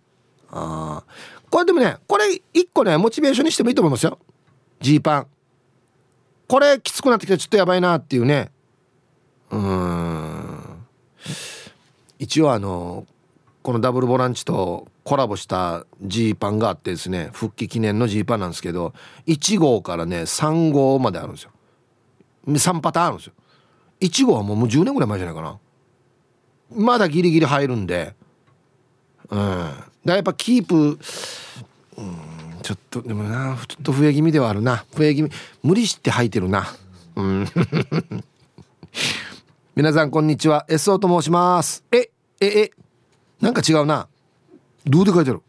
[0.55, 1.03] あ
[1.49, 4.19] これでもねこれ一個ねモチベーションにしてもいいと思いますよ。
[4.79, 5.27] ジーパン。
[6.47, 8.51] これきつくなってきてちょっとやばいなっていうね。
[9.49, 10.85] うん。
[12.19, 13.07] 一応あの
[13.63, 18.93] このダブルボランチとコラボしたジーパンがあってですね復帰記念のジーパンなんですけど
[19.25, 21.51] 1号からね3号まであるんですよ。
[22.47, 23.33] 3パターンあるんですよ。
[24.01, 25.59] 1号はもうもう10年ぐらい前じゃないかな。
[26.75, 28.15] まだギリギリ入るんで。
[29.29, 29.92] うん。
[30.05, 30.99] だやっぱキープ
[31.97, 32.15] うん
[32.61, 34.85] ちょっとでもなちょっと増え気味ではあるな。
[34.95, 35.29] 増え気味
[35.63, 36.65] 無理して履いてるな。
[37.15, 37.47] うん。
[39.75, 40.65] 皆さんこんにちは。
[40.69, 41.83] SO と申します。
[41.91, 42.71] えええ。
[43.41, 44.07] なんか違うな。
[44.85, 45.41] どうで書いてある？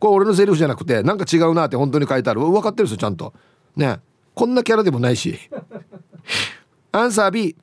[0.00, 2.40] これ俺のセリフじゃなくてなんか違うなって本当に書いてある。
[2.40, 3.32] 分かってるんですよちゃんと。
[3.76, 4.00] ね。
[4.34, 5.38] こんなキャラでもないし。
[6.90, 7.54] アンサー B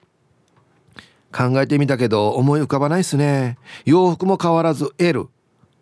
[1.35, 3.57] 考えてみたけど思い浮かばないっすね。
[3.85, 5.27] 洋服も変わらず L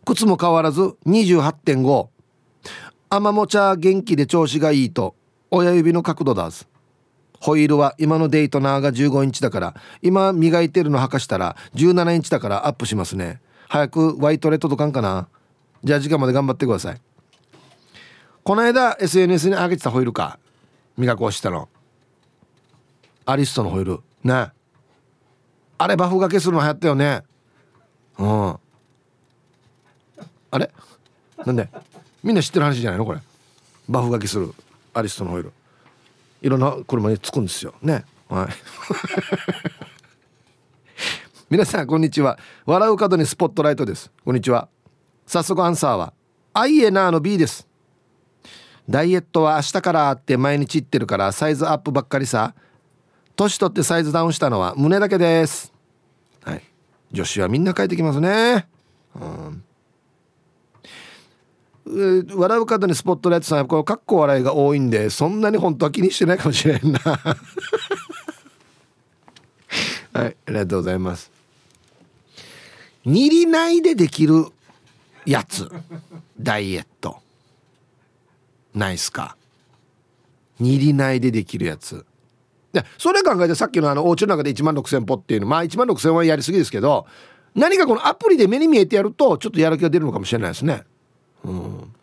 [0.10, 2.07] 靴も変わらず28.5
[3.12, 5.16] アマモチャ元気で調子がいいと
[5.51, 6.66] 親指の角度だず
[7.39, 13.39] ホイールは今のデイトナーが15インチだから今磨いてるの履かしたら17インチだからアップしますね。
[13.68, 15.30] 早くワイトレ届かんかな。
[15.84, 17.01] じゃあ時間まで頑張ってください。
[18.43, 20.39] この間 SNS に上げてたホイールか。
[20.97, 21.70] 磨こうしたの。
[23.26, 23.99] アリストのホイール。
[24.24, 24.51] ね。
[25.78, 27.24] あれバフ掛けするの流行ったよね。
[28.18, 28.60] うん。
[30.52, 30.72] あれ？
[31.45, 31.70] なんで？
[32.24, 33.06] みんな知ってる話じゃないの？
[33.06, 33.20] これ。
[33.88, 34.54] バフ掛けする。
[34.93, 35.52] アリストのホイール。
[36.41, 37.74] いろんな車につくんですよ。
[37.82, 38.06] ね？
[38.28, 38.47] はい。
[41.50, 42.38] 皆さんこんにちは。
[42.66, 44.12] 笑う角にスポットライトです。
[44.24, 44.70] こんにちは。
[45.26, 46.14] 早速アンサーは
[46.54, 47.68] アイエナーの B です。
[48.88, 52.54] ダイエットは明日からって毎日言ってるからサイズアップばっかりさ。
[53.36, 55.72] 年取ってサイズダウンしたのは胸だけです。
[56.43, 56.64] はい。
[57.12, 58.68] 女子はみんな書いてきますね。
[59.16, 59.64] うん。
[61.90, 67.00] 笑う角にスポットライトさんこのかっこ笑いが多いんでそんなに本当は気にしてないかもしれんな。
[70.14, 71.32] はいありがとうございます。
[73.06, 74.46] 煮りないでできる
[75.26, 75.68] やつ。
[76.40, 77.18] ダイエット。
[78.76, 79.36] ないっすか。
[80.60, 82.06] 煮りないでできるやつ。
[82.72, 87.08] でそれ考えてさっきのあのお家の中で1万6,000歩っていうのまあ1万6,000はやりすぎですけど
[87.56, 90.84] 何かこのアプリで目に見えてやるとちょっとやる気が出るのかもしれないですね。
[91.44, 91.96] うん。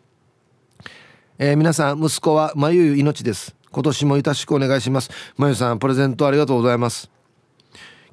[1.39, 3.55] えー、皆さん息子はまゆゆ命です。
[3.71, 5.11] 今年もよろしくお願いします。
[5.35, 7.11] まゆさんプレゼントありがとうございます。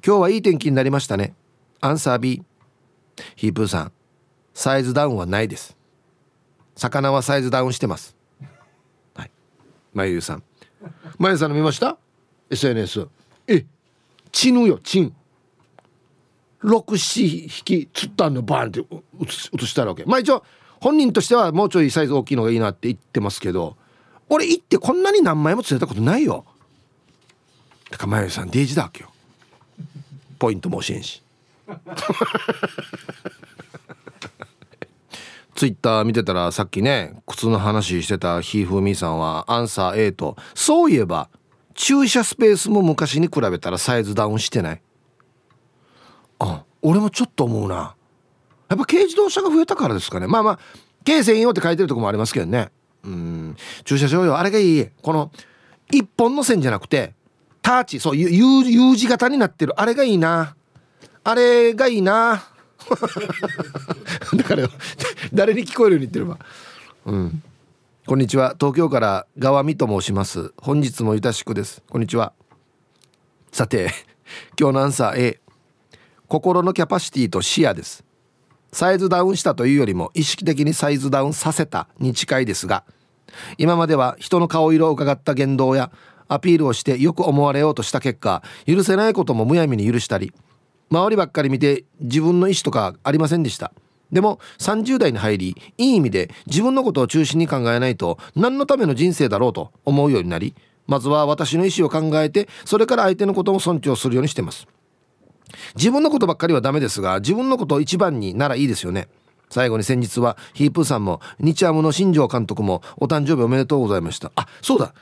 [0.05, 1.33] 今日はいい天気になりましたね。
[1.81, 2.43] アンサー B
[3.35, 3.91] ヒープーさん。
[4.53, 5.75] サイズダウンはないです。
[6.75, 8.15] 魚はサイズダウンしてます。
[9.15, 9.31] はい。
[9.93, 10.43] まゆゆさん。
[11.17, 11.97] まゆさんの見ました
[12.49, 13.07] ？SNS
[13.47, 13.65] え
[14.31, 15.15] チヌよチン。
[16.63, 18.79] 67匹釣ったのバーンって
[19.61, 20.05] 映したわけ。
[20.05, 20.43] まあ一応
[20.81, 23.77] 本人としてはもうちょいサイズ大きいのがいいなって言ってますけど
[24.29, 26.45] 俺行ってこんなに何枚も釣れたことないよ。
[27.91, 29.11] だからまゆさんデイジだわけよ。
[30.39, 31.21] ポイントも教えんし。
[35.55, 41.29] ツイッター見てたらさっきね靴の話してたひーふみさんはアンサー A とそういえば
[41.75, 44.81] 駐車スペースも昔に比べたらサイズダウンしてない
[46.39, 47.94] あ俺もちょっと思うな
[48.75, 50.27] やっぱ軽自動車が増えたからですかね。
[50.27, 50.59] まあまあ
[51.05, 52.69] 軽専用って書いてるとこもありますけどね。
[53.03, 53.55] うん。
[53.85, 54.87] 駐車場用あれがいい。
[55.01, 55.31] この
[55.91, 57.13] 一本の線じゃなくて
[57.61, 59.79] ターチそう U, U 字型になってる。
[59.79, 60.55] あれがいいな。
[61.23, 62.43] あれがいいな。
[64.35, 64.67] だから
[65.33, 66.37] 誰に聞こえるように言ってれば。
[67.05, 67.43] うん。
[68.05, 68.55] こんにちは。
[68.59, 70.53] 東京から川見と申します。
[70.57, 71.81] 本日もゆたしくです。
[71.89, 72.33] こんにちは。
[73.53, 73.89] さて
[74.59, 75.39] 今日のアンサー A
[76.27, 78.03] 心のキャパシティと視野です。
[78.75, 82.83] サイズダウンしたというよりも意識的にサイズダウンさせたに近いですが
[83.57, 85.93] 今までは人の顔色を伺った言動や
[86.27, 90.33] アピールをしてよく思われようとした結果許せないこともむやみに許したり
[90.91, 93.71] 周りばっかり見て自分の意思とかありませんでした。
[94.11, 100.53] でも30代に入りいい意味で自分のことを中心に考えないと何のための人生だろうと思うようになり
[100.85, 104.67] まずは私の意思を考えてそれから相手のことも尊重するようにしています。
[105.75, 109.07] 自分のことばっかりはダメですが自分のことを一番にならいいですよね。
[109.49, 114.31] 最後に先日はヒープーさんも日ハムの新庄監督もお誕生日おめでとうございました。
[114.35, 114.93] あそうだ。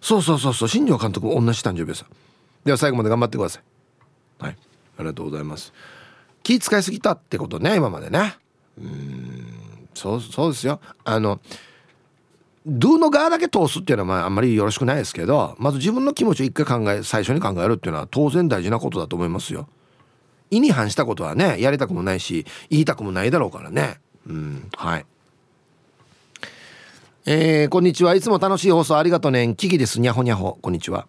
[0.00, 2.04] そうそうそうそう新庄監督も同じ誕生日です。
[2.64, 4.44] では最後まで頑張ってください。
[4.44, 4.56] はい。
[4.98, 5.72] ありがとうございます。
[6.42, 8.36] 気使いすぎたってことね今までね。
[8.78, 9.46] うん。
[9.94, 10.80] そうそうですよ。
[11.04, 11.40] あの
[12.66, 19.68] ドゥの側だけ通すっていうのはまああんまりよろしくないですけどまず自分の気持ちを一回考え最初に考えるっていうのは当然大事なことだと思いますよ。
[20.56, 24.00] 意に反したことはねやりたくもないし言いたくもないだろうからね。
[24.26, 25.06] うんはい。
[27.26, 28.14] えー、こんにちは。
[28.14, 29.56] いつも楽しい放送ありがとうねん。
[29.56, 30.00] キキです。
[30.00, 30.58] にゃほにゃほ。
[30.60, 31.06] こんにちは。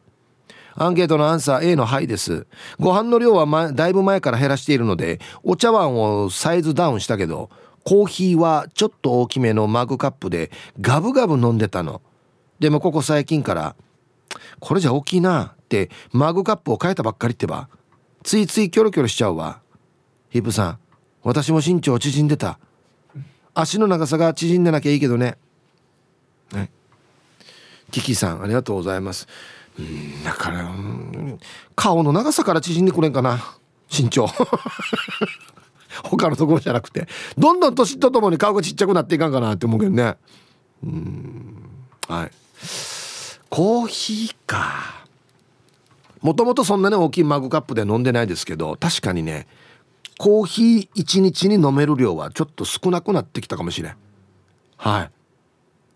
[0.77, 2.47] アンケートのアンサー A の「はい」です。
[2.79, 7.49] ご飯の量は、ま、だいぶ前から減らしているのでお茶碗をサイズダウンしたけど
[7.83, 12.01] コーヒーはちょっと大きめのマグカップでガブガブ飲んでたの。
[12.59, 13.75] でもここ最近から
[14.59, 17.69] これじゃ大きいなってマグカップを変えたばっかりってば。
[18.25, 19.61] ついついキョロキョロしちゃうわ。
[20.31, 20.79] ヒップさん
[21.21, 22.57] 私も身長縮んでた。
[23.53, 25.37] 足の長さが縮んでなきゃいいけどね。
[26.51, 26.71] ね
[27.91, 29.27] キキさんありがとうございます。
[29.77, 30.67] うんだから
[31.75, 33.39] 顔の長さから縮んでくれんかな。
[33.95, 34.25] 身長。
[36.03, 37.07] 他のところじゃなくて。
[37.37, 40.17] どんどん年とともに顔がちっちゃくなっていかんかなって思うけどね。
[40.83, 41.69] うん
[42.07, 42.31] はい。
[43.51, 45.04] コーヒーか。
[46.21, 49.47] もともとそんなに大きいマグカップで飲んでないですけど確かにね
[50.17, 53.95] コーヒー1日に飲める量はちょっと少なくなってきたかもしれん。
[54.77, 55.11] はい。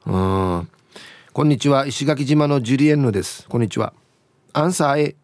[0.05, 0.69] うん。
[1.31, 1.85] こんにちは。
[1.85, 3.47] 石垣島のジュリエンヌです。
[3.47, 3.93] こんにちは。
[4.51, 5.15] アンサー A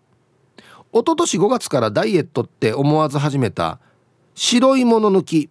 [0.94, 3.80] 一昨年5月からダイエットって思わず始めた
[4.34, 5.50] 白いもの抜き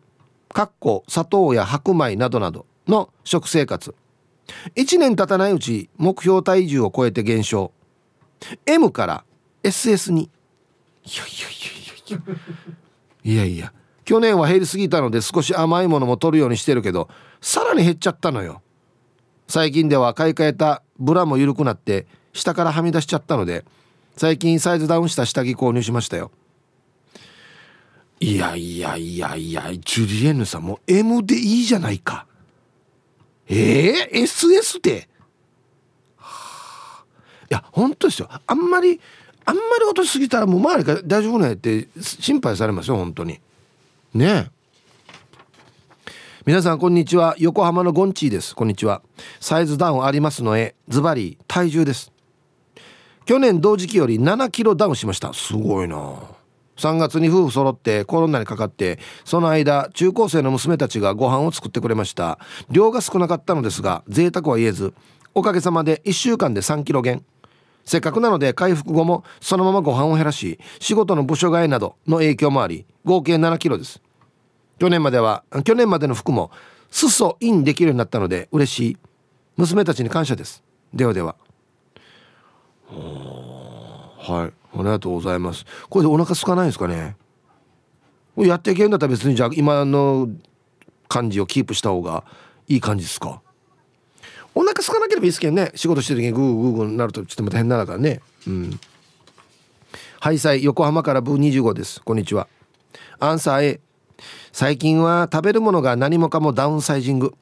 [0.49, 3.95] かっこ砂糖や白米などなどの食生活。
[4.75, 7.73] 1年経たないうち目標体重を超えて減少。
[8.65, 9.25] M から
[9.65, 10.31] SS に。
[11.05, 11.29] いやい
[12.13, 12.35] やいやいや。
[13.25, 13.73] いやいや
[14.05, 17.09] 去年は減りすぎたので少し甘いものも取るようにしてるけど
[17.41, 18.61] さらに減っちゃったのよ。
[19.49, 23.65] 最近では買い替えたブラも緩くなって下からはみ出しちゃったので
[24.17, 26.31] 最近サイズダウンした下着購入しましたよ。
[28.21, 32.27] いやいやいやいやジュリエンヌさんも M でいいじゃないか。
[33.49, 35.09] えー、SS で、
[36.17, 37.05] はあ、
[37.51, 38.29] いや本当ですよ。
[38.47, 39.01] あんまり
[39.47, 43.41] あんまり落としすぎたらもう周りが大丈夫なんやって心配されますよ本当に。
[44.15, 44.51] ね
[46.47, 47.35] 皆さんこんにちは。
[47.39, 48.55] 横浜のゴンチーです。
[48.55, 49.01] こんにちは。
[49.41, 52.13] サイズダウンありますのへズバリ体重です。
[53.25, 55.33] 去年同時期より7キロダウンしました。
[55.33, 55.97] すごいな。
[56.77, 62.39] 3月に夫婦揃ってコロナにかかってその間中高生の娘たちがご飯を作ってくれました。
[62.71, 64.93] 量が少なかったのですが贅沢は言えず
[65.35, 67.25] おかげさまで1週間で3キロ減。
[67.85, 74.01] せっかくなので回復後もそのままご飯を減らし仕事の部署替えなどの影響もあり合計7キロです。
[74.79, 76.51] 去年までは去年までの服も
[76.91, 78.97] 裾インできるようになったので嬉しい。
[79.57, 80.65] 娘たちに感謝です。
[80.93, 81.37] ではでは。
[82.89, 84.53] はい。
[84.77, 85.65] ありがとうございます。
[85.89, 87.17] これでお腹空かないですかね？
[88.37, 90.29] やっていけるんだったら別にじゃあ今の
[91.09, 92.25] 感じをキープした方が
[92.67, 93.43] いい感じですか？
[94.55, 95.73] お腹空かなければいいですけどね。
[95.75, 98.21] 仕事してる時にグーグーグーになるとちょっとまた変なだからね。
[98.47, 98.81] うん。
[100.21, 102.01] ハイサイ横浜からブー25です。
[102.03, 102.49] こんにちは。
[103.19, 103.81] アンサー A
[104.53, 107.35] 最近は食べるものが何もかもダウンサイジング。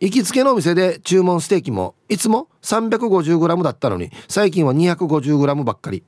[0.00, 6.02] 行きつけのお店で注文ステーキもいつも 350g だったのに最近は 250g ばっかり。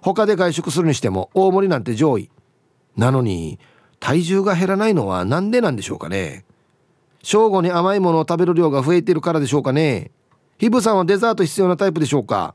[0.00, 2.30] 他で外食するにしても大盛りなんて上位。
[2.96, 3.58] なのに
[3.98, 6.44] 体重が減らないのは何でなんでしょうかね。
[7.24, 10.10] 正午に甘いものを食べる量が増えているからでしょうかね。
[10.58, 12.54] ヒブさんはデザート必要なタイプでしょうか。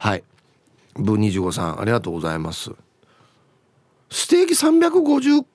[0.00, 0.24] はい。
[0.96, 2.72] ブ25さんありがとうございます。
[4.10, 5.46] ステーキ350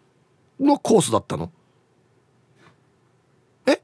[0.62, 1.52] のコースだったの？
[3.68, 3.82] え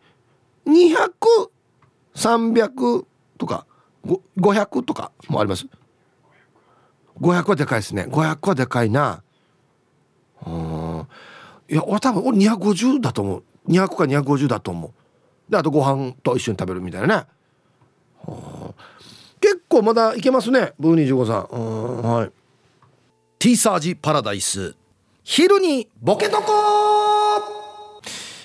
[0.66, 3.06] ？200300
[3.38, 3.66] とか
[4.38, 5.68] 500とかもあります
[7.20, 8.08] ？500はでかいですね。
[8.10, 9.22] 500はでかいな。
[10.48, 11.06] うん
[11.68, 13.44] いや俺多分俺250だと思う。
[13.68, 14.92] 200か250だと思う。
[15.52, 17.26] であとご飯と一緒に食べるみたいなね。
[19.40, 21.46] 結構まだいけますねブー25さん。
[21.52, 22.32] うんはい。
[23.38, 24.76] ティーサージパラダイス。
[25.24, 26.44] 昼にボケとこ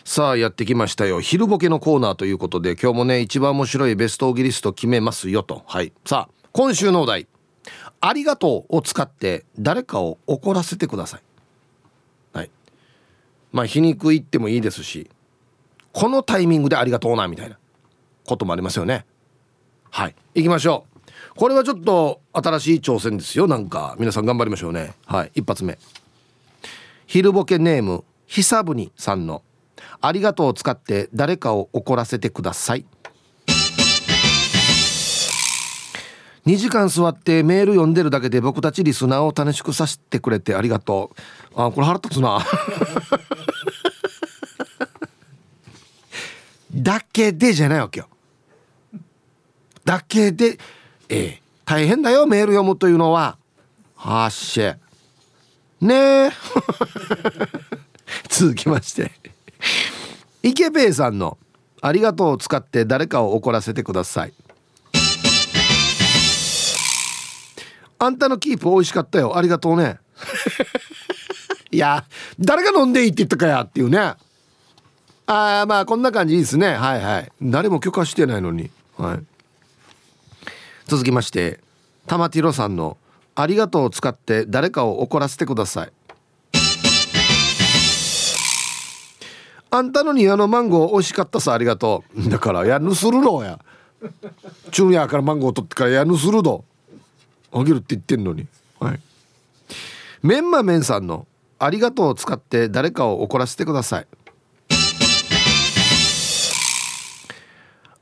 [0.05, 1.21] さあやってきましたよ。
[1.21, 5.63] 昼ボケのコーナーということで今日もね一番面白いベストオギリスト決めますよと。
[5.67, 5.93] はい。
[6.05, 7.29] さあ今週のお題
[8.01, 11.21] 「ありがとう」を使って誰かを怒らせてください。
[13.53, 15.11] まあ皮肉言ってもいいですし
[15.93, 17.59] このタイミングでありがとうなみたいな
[18.25, 19.07] こともありますよね。
[19.91, 20.15] はい。
[20.35, 21.01] 行きましょう。
[21.35, 23.47] これはちょっと新しい挑戦ですよ。
[23.47, 24.95] なんか皆さん頑張りましょうね。
[25.07, 25.33] はい。
[25.35, 25.79] 一発目。
[27.07, 29.43] 昼ボケネーム久ぶにさんの
[30.01, 32.87] 「ありがとう」を使って誰かを怒らせてください。
[36.51, 41.13] 2時間座ってメール読んでるだけで僕たちリスナーを楽しくさせてくれてありがと
[41.55, 41.63] う。
[41.63, 42.45] あこれ腹立つな。
[46.75, 48.09] だけでじゃないわけよ。
[49.85, 50.59] だけで
[51.09, 51.43] ええ。
[51.65, 53.39] 大変だよメール読むというのは。
[53.95, 54.61] はっし
[55.81, 56.31] ねえ。
[58.29, 59.13] 続きまして。
[60.43, 61.39] 池兵衛さんの
[61.81, 64.33] 「ありがとう」を使って誰かを怒らせてください。
[68.03, 69.37] あんたのキープ美味しかったよ。
[69.37, 69.99] ありがとうね。
[71.71, 72.07] いや
[72.41, 73.63] 誰が飲んでいいって言ったかや。
[73.63, 73.99] っていうね。
[73.99, 74.17] あ
[75.27, 76.69] あまあこんな感じですね。
[76.69, 77.33] はいはい。
[77.43, 78.71] 誰も許可してないのに。
[78.97, 79.21] はい。
[80.87, 81.61] 続きまして
[82.07, 82.97] 玉ティロさんの
[83.37, 85.93] 「ありがとう」を使って誰かを怒らせてください。
[89.73, 91.53] あんたの庭のマンゴー美味しかったさ。
[91.53, 92.31] ありがとう。
[92.31, 93.61] だからやぬするろや。
[94.73, 96.65] 昼夜からマンゴー取ってからやぬするど
[97.53, 98.47] あげるって言ってんのに。
[98.79, 99.01] はい。
[100.23, 101.27] メンマメンさんの
[101.59, 104.07] 「ありがとう」を使って誰かを怒らせてください。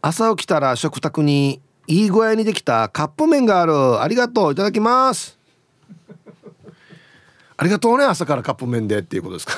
[0.01, 4.01] 朝起きたら食卓にいい具合にできたカップ麺がある。
[4.01, 5.39] ありがとういただきます。
[7.57, 9.55] ありがとうね朝からカップ麺でっていうことですか。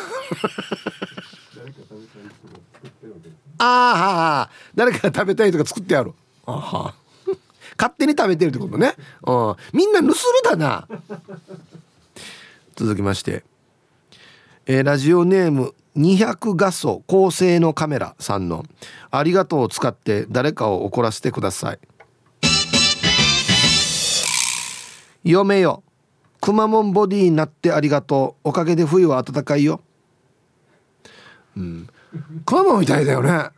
[3.59, 6.14] ああはあ誰かが食べたいとか作ってやる。
[6.47, 6.95] あは
[7.80, 8.92] 勝手に食べてるってことね。
[9.26, 9.56] うん。
[9.72, 10.14] みんな盗る
[10.44, 10.86] だな。
[12.76, 13.42] 続きまして、
[14.66, 18.66] えー、ラジオネーム200画素高性能カメラさんの
[19.10, 21.78] 「ありがとう」を使って誰かを怒らせてください。
[25.24, 25.82] 嫁よ。
[26.42, 28.48] くまモンボディになってありがとう。
[28.50, 29.80] おかげで冬は暖かいよ。
[31.56, 31.88] うん。
[32.44, 33.30] くまモンみたいだよね。
[33.30, 33.52] あ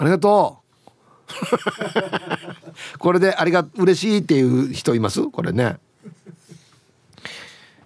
[0.00, 0.67] りがとう。
[2.98, 5.22] これでありが嬉しいっていう人います？
[5.30, 5.78] これね。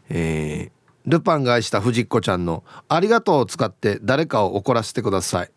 [0.09, 5.51] えー、ルパンが愛した藤子ちゃんの「ありがとう」を使って誰かを怒らせてください。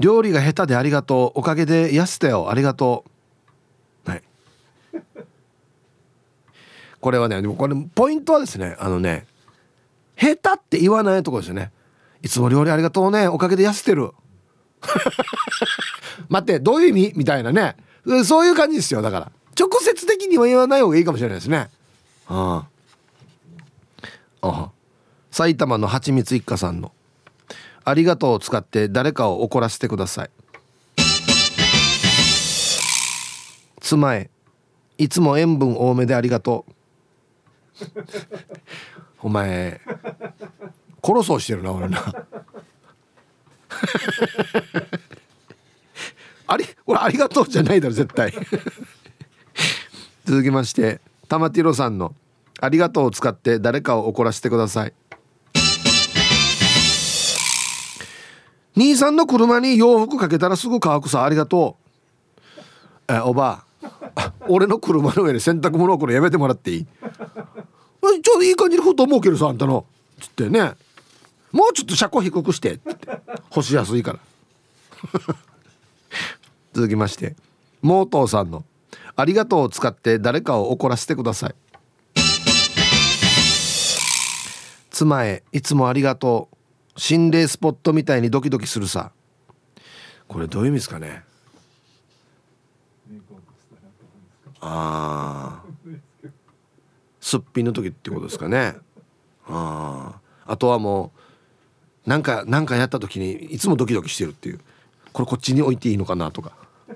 [0.00, 2.50] 料理が下手でありがとうおかげで痩せたよ。
[2.50, 3.04] ありがと
[4.06, 4.10] う。
[4.10, 4.22] はい。
[7.00, 9.26] これはねでもこれポイントはですねあのね
[10.16, 11.70] 下手って言わないとこですよね。
[12.22, 13.28] いつも料理ありがとうね。
[13.28, 14.12] おかげで痩せてる。
[16.28, 17.12] 待ってどういう意味？
[17.16, 17.76] みたいなね。
[18.24, 19.32] そういう感じですよだから。
[19.58, 21.68] 直接的には言わない方がいいかもしれないですね。
[22.28, 22.66] あ
[24.40, 24.70] あ
[25.30, 26.92] 埼玉のはちみつ一家さんの
[27.84, 30.30] 「ありがとう」を使って誰かを怒らせてください。
[33.80, 34.30] 妻へ。
[34.98, 36.72] いつも塩分多めでありがとう。
[39.26, 39.80] お前。
[41.04, 41.98] 殺そうしてるな俺な。
[46.46, 48.32] あれ俺ありがとうじゃないだろ絶対。
[50.24, 52.14] 続きまして玉ティロさんの
[52.60, 54.92] 「ありがとう」を使って誰かを怒らせてください。
[58.74, 61.76] 兄さんの車に洋服かけたらすぐ乾くさありがと
[63.08, 63.12] う。
[63.12, 63.64] えおば
[64.14, 66.86] あ俺の車の上で洗濯物をこれやめてもらっていい？
[68.22, 69.84] ちょうどいい感じに布団もうけるさあんたの。
[70.20, 70.72] つってね。
[71.52, 72.72] もうちょっと車高低くして。
[72.72, 72.90] って
[73.50, 74.18] 干しやすいから。
[76.72, 77.36] 続きまして。
[77.82, 78.64] モートーさんの
[79.16, 81.54] ありがとうを使って誰かを怒らせてください。
[84.90, 86.56] 妻へいつもありがとう。
[87.00, 89.12] 心霊スポットみたいにドキドキするさ。
[90.28, 91.24] これどういう意味ですかね。
[94.60, 95.62] ああ
[97.20, 98.76] すっぴんの時ってことですかね。
[99.46, 100.14] あ
[100.46, 101.20] ああとはもう
[102.06, 104.60] なんかなんかやった時にいつもドキドキしてるっていう。
[105.12, 106.52] これこっちに置いていいのかなとか。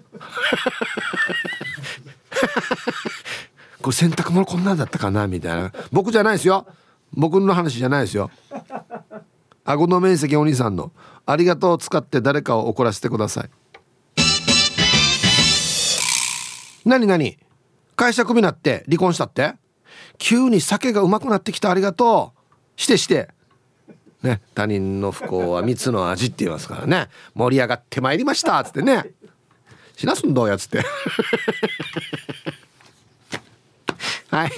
[3.82, 5.72] これ洗濯物こんなんだったかなみたいな。
[5.92, 6.66] 僕じゃないですよ。
[7.12, 8.30] 僕の話じゃないですよ。
[9.64, 10.92] 顎の面積お兄さんの
[11.26, 13.50] 「ありがとう」を使って誰かを怒らせてください。
[16.84, 17.38] 何何？
[17.96, 19.54] 会社クビなって離婚したって？
[20.18, 22.32] 急に酒がうまくなってきたありがと
[22.76, 22.80] う。
[22.80, 23.28] してして。
[24.27, 27.09] ね他人の不幸は蜜の味って言いますからね。
[27.35, 28.61] 盛り上がってまいりました。
[28.61, 29.11] っつってね。
[29.97, 30.83] しなすんどうやつって。
[34.29, 34.51] はい。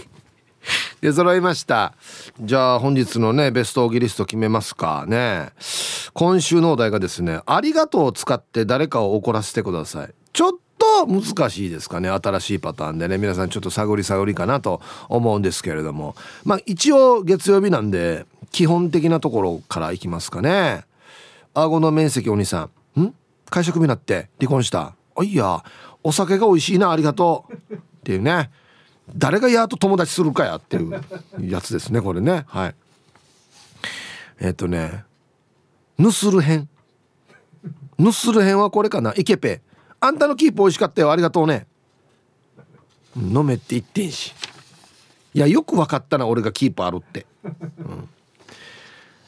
[1.01, 1.95] で揃いました。
[2.41, 5.51] じゃあ本日のねベストオーギリスト決めますかね。
[6.13, 10.15] 今週のお題がですね「ありがとう」を使って誰かを怒らせてください。
[10.33, 12.09] ちょっと難しいですかね。
[12.09, 13.19] 新しいパターンでね。
[13.19, 16.15] 皆さんちょっと探り探りかなと思うんですけれども。
[16.45, 20.85] まあ一応月曜日なんで基本的なところからいきますかね。
[21.55, 23.01] 顎の面積お兄さん。
[23.01, 23.15] ん？
[23.51, 24.29] 会社組になって。
[24.39, 24.95] 離婚した？
[25.17, 25.65] あいや。
[26.05, 27.75] お酒が美味しいなありがとう。
[27.75, 28.51] っていうね。
[29.17, 31.03] 誰がやっと友達するかやっていう
[31.41, 32.45] やつですねこれね。
[32.47, 32.75] はい。
[34.39, 35.05] えっ、ー、とね。
[35.99, 36.69] ヌスル編
[37.99, 39.13] ヌスル編はこれかな。
[39.17, 39.63] イケペ。
[40.01, 41.11] あんたのキープ美味しかったよ。
[41.11, 41.67] ありがとうね。
[43.17, 44.35] 飲めって言ってんし。
[45.35, 48.09] いやよく分かったな俺がキープあるって、うん。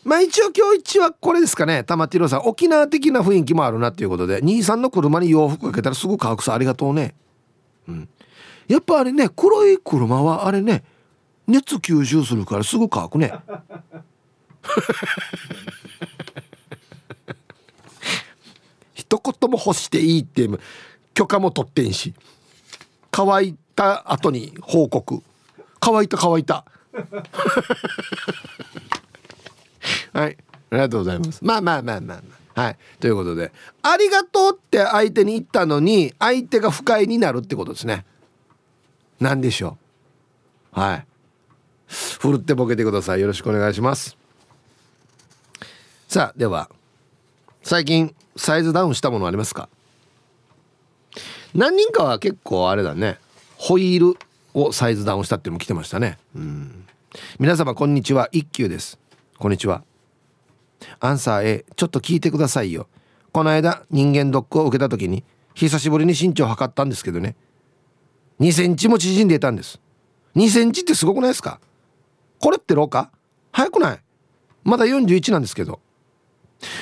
[0.05, 1.85] まあ一応今日一はこれですかね。
[1.85, 4.41] 玉ティロさん沖縄的な雰囲気もあるなっていうことで。
[4.43, 7.15] 兄さんの車に洋服かけたらすぐ乾くさありがとうね。
[7.89, 8.09] うん。
[8.69, 10.85] やっぱあれね黒い車はあれね
[11.49, 13.33] 熱吸収するからすぐ乾くね。
[19.11, 20.49] 一言も干していいって
[21.15, 22.15] 許可も取ってんし
[23.11, 25.25] 乾いた後に報告。
[25.81, 26.65] 乾いた乾いた。
[30.13, 30.37] はい。
[30.71, 31.45] ありがとうございます。
[31.45, 32.63] まあまあまあまあまあ。
[32.63, 32.79] はい。
[33.01, 33.51] ということで
[33.83, 38.05] 「ありがとう」って相手に言ったのに相手が不快になるってことですね。
[39.19, 39.77] 何でしょ
[40.77, 40.81] う。
[40.81, 41.07] はい。
[41.89, 43.21] ふるってボケてください。
[43.21, 44.17] よろしくお願いします。
[46.07, 46.71] さあでは
[47.63, 49.69] 最近サイズダウンしたものありますか？
[51.55, 53.19] 何人かは結構あれだね。
[53.59, 54.19] ホイール
[54.55, 56.17] をサイズダウンしたっていうのも来てましたね。
[56.35, 56.87] うん。
[57.39, 58.31] 皆様こんにちは。
[58.33, 58.99] 一休です。
[59.39, 59.85] こんにちは。
[61.01, 62.89] アンサー A ちょっと聞いてくださいよ。
[63.31, 65.23] この間人間ドックを受けた時に
[65.53, 67.37] 久しぶりに身長を測ったんですけどね。
[68.41, 69.79] 2センチも縮んでいたんです。
[70.35, 71.61] 2センチってすごくないですか？
[72.39, 73.11] これって老化？
[73.53, 74.01] 早くない？
[74.65, 75.79] まだ41なんですけど。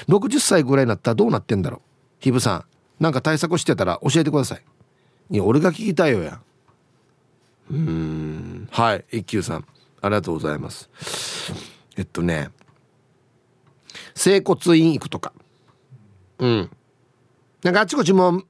[0.08, 1.80] 60歳ぐらいになったらどうなってんだろう？
[2.20, 2.64] ひぶさん。
[3.00, 4.62] なんか対策してたら教えてください。
[5.30, 6.40] いや俺が聞きたいよや
[7.70, 8.68] うん。
[8.72, 9.64] はい一休さん。
[10.00, 10.90] ありがとうございます。
[11.96, 12.50] えっとね。
[14.14, 15.32] 整骨院行くとか。
[16.38, 16.70] うん。
[17.62, 18.42] なんかあちこちも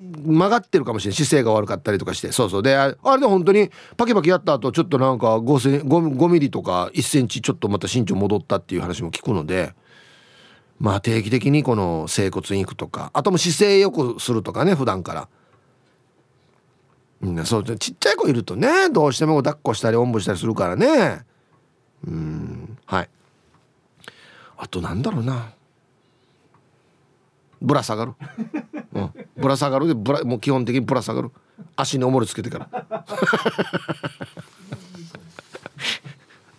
[0.00, 2.32] 曲がってるかもしれない姿勢が悪かったりとかして。
[2.32, 2.62] そうそう。
[2.62, 9.74] であれで本当にパキパキやった後ちょっとなんか 5, 5, 5ミリとか1センチちょっとまた身長戻ったっていう話も聞くので。
[10.84, 15.28] まあ定期的にこの整骨院行くとかあとも姿勢よくするとかね普段から。
[17.22, 21.24] みんなそうちっちゃい子いるとねどうしても抱っこしたりおんぶしたりするからね。
[22.06, 23.08] うんはい。
[24.58, 25.54] あとなんだろうな。
[27.62, 28.12] ぶら下がる、
[28.92, 31.30] うん、ぶら下がるでぶらもう基本的にぶら下がる。
[31.76, 33.06] 足に重りつけてから。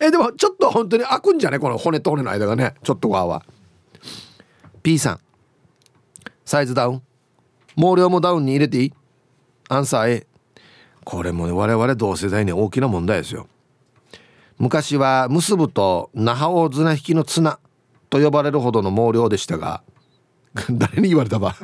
[0.00, 1.60] えでもちょっと本当に開くんじゃね？
[1.60, 3.44] この骨と骨の間がねちょっと側は
[4.86, 5.20] P さん。
[6.44, 7.02] サイズダウン。
[7.74, 8.92] 毛量もダウンに入れていい？
[9.68, 10.26] アンサー A
[11.02, 13.48] これもね我々同世代に大きな問題ですよ。
[14.58, 17.58] 昔は結ぶと那覇大綱引きの綱
[18.10, 19.82] と呼ばれるほどの毛量でしたが
[20.70, 21.56] 誰に言われたば？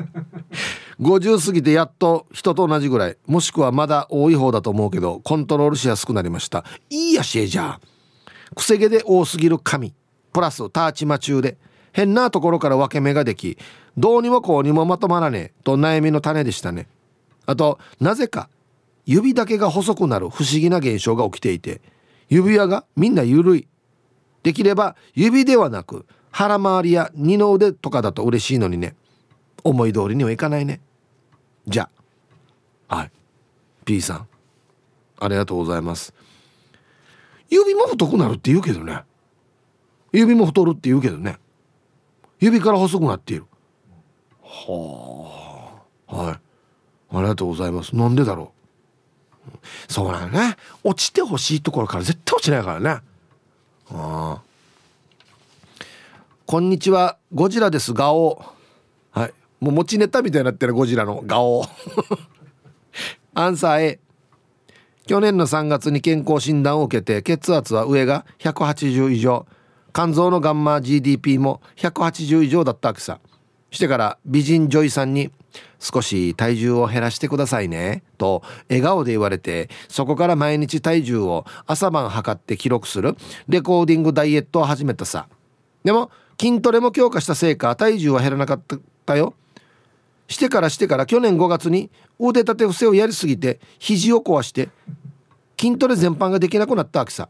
[1.01, 3.17] 50過ぎてやっと人と同じぐらい。
[3.29, 6.65] もしくはまだ多い方だと思うけどコントロールしやすくなりました。
[6.91, 9.95] いいやしえじゃあくせ毛で多すぎる髪
[10.33, 11.57] プラスターチマ中で。
[11.93, 13.59] 変なところから分け目ができ
[13.97, 16.89] どうにもこうにもまとまらねえと悩みの種でしたね。
[17.47, 18.49] あとなぜか
[19.05, 21.81] 指だけが細くなる不思議な現象が起きていて
[22.29, 23.69] 指輪がみんな緩い。
[24.43, 28.97] できれば指ではなく腹回りや二の腕とかだと嬉しいのにね。
[29.65, 30.81] 思い通りにはいかないね。
[31.69, 31.89] じゃ
[32.89, 33.11] あはい。
[33.85, 34.29] P さん
[35.19, 36.15] ありがとうございます。
[37.51, 39.03] 指も太くなるって言うけどね。
[40.13, 41.39] 指も太るって言うけどね。
[42.43, 43.45] 指から細くなっている。
[44.43, 46.15] はあ。
[46.15, 47.17] はい。
[47.17, 47.95] ありがとうございます。
[47.95, 48.53] なんでだろ
[49.47, 49.93] う。
[49.93, 50.57] そうなのね。
[50.83, 52.91] 落ちてほしいところから絶対落ちないからね。
[52.91, 53.03] あ
[53.91, 54.43] あ
[56.45, 57.17] こんにちは。
[57.33, 57.93] ゴジラです。
[57.93, 58.45] ガオ。
[59.13, 59.33] はい。
[59.61, 60.75] もう持ちネタみたいになってる。
[60.75, 61.23] ゴジラの。
[61.25, 61.65] ガオ。
[63.35, 64.01] アンサー A
[65.07, 69.47] 去年の3月に健康診断を受けて血圧は上が180以上
[69.93, 73.21] 肝臓のガンマ GDP も180以上だったわけさ。
[73.71, 75.31] してから美人女医さんに
[75.81, 83.17] 「少し体重を減らしてくださいね」と笑顔で言われてそこから毎日体重を朝晩測って記録する
[83.49, 85.27] レコーディングダイエットを始めたさ。
[85.85, 86.11] でも
[86.41, 88.61] 筋トレも強化したせいか体重は減らなかっ
[89.07, 89.35] たよ。
[90.29, 94.69] してからしてから去年5月に腕立て伏せをやりすぎて肘を壊して
[95.59, 97.29] 筋トレ全般ができなくなったわけさ。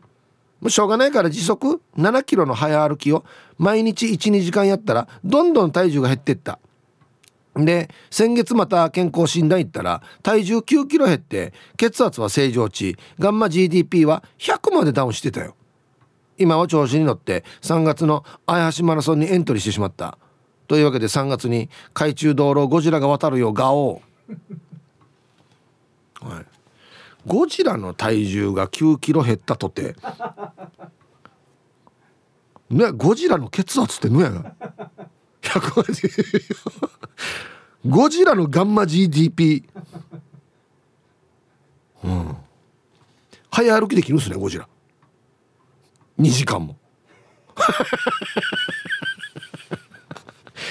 [0.62, 3.24] もうしょうがないから時速7キロの早歩きを
[3.58, 6.60] 毎日12時間やったらどんどん体重が減ってった。
[7.56, 15.56] で先月また健康診断行ったら体重9キロ減って血圧は正常値ガンマ GDP は100までダウンしてたよ。
[16.38, 20.16] 今は調子に乗って3月の綾橋マラソンにエントリーしてしまった。
[20.68, 24.00] というわけで3月に海中道路ゴジラが渡るよガオ
[26.20, 26.51] はい。
[27.26, 29.94] ゴジラの体重が9キロ減ったとて。
[32.70, 34.54] ねゴジラの血圧ってぬやが
[35.42, 36.56] 180
[37.86, 39.68] ゴジラのガンマ GDP
[42.02, 42.36] うん。
[43.50, 44.66] 早歩きできるんすねゴジラ。
[46.18, 46.76] 2時間も。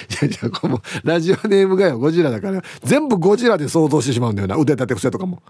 [0.10, 2.61] いやいやこのラジオネームがよゴジラだから。
[2.84, 4.56] 全部ゴジラで想像してしまうんだよな。
[4.56, 5.41] 腕立て伏せとかも。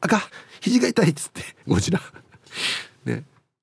[0.00, 0.28] あか
[0.60, 2.00] 肘が痛いっつってゴジラ。
[3.04, 3.24] ね。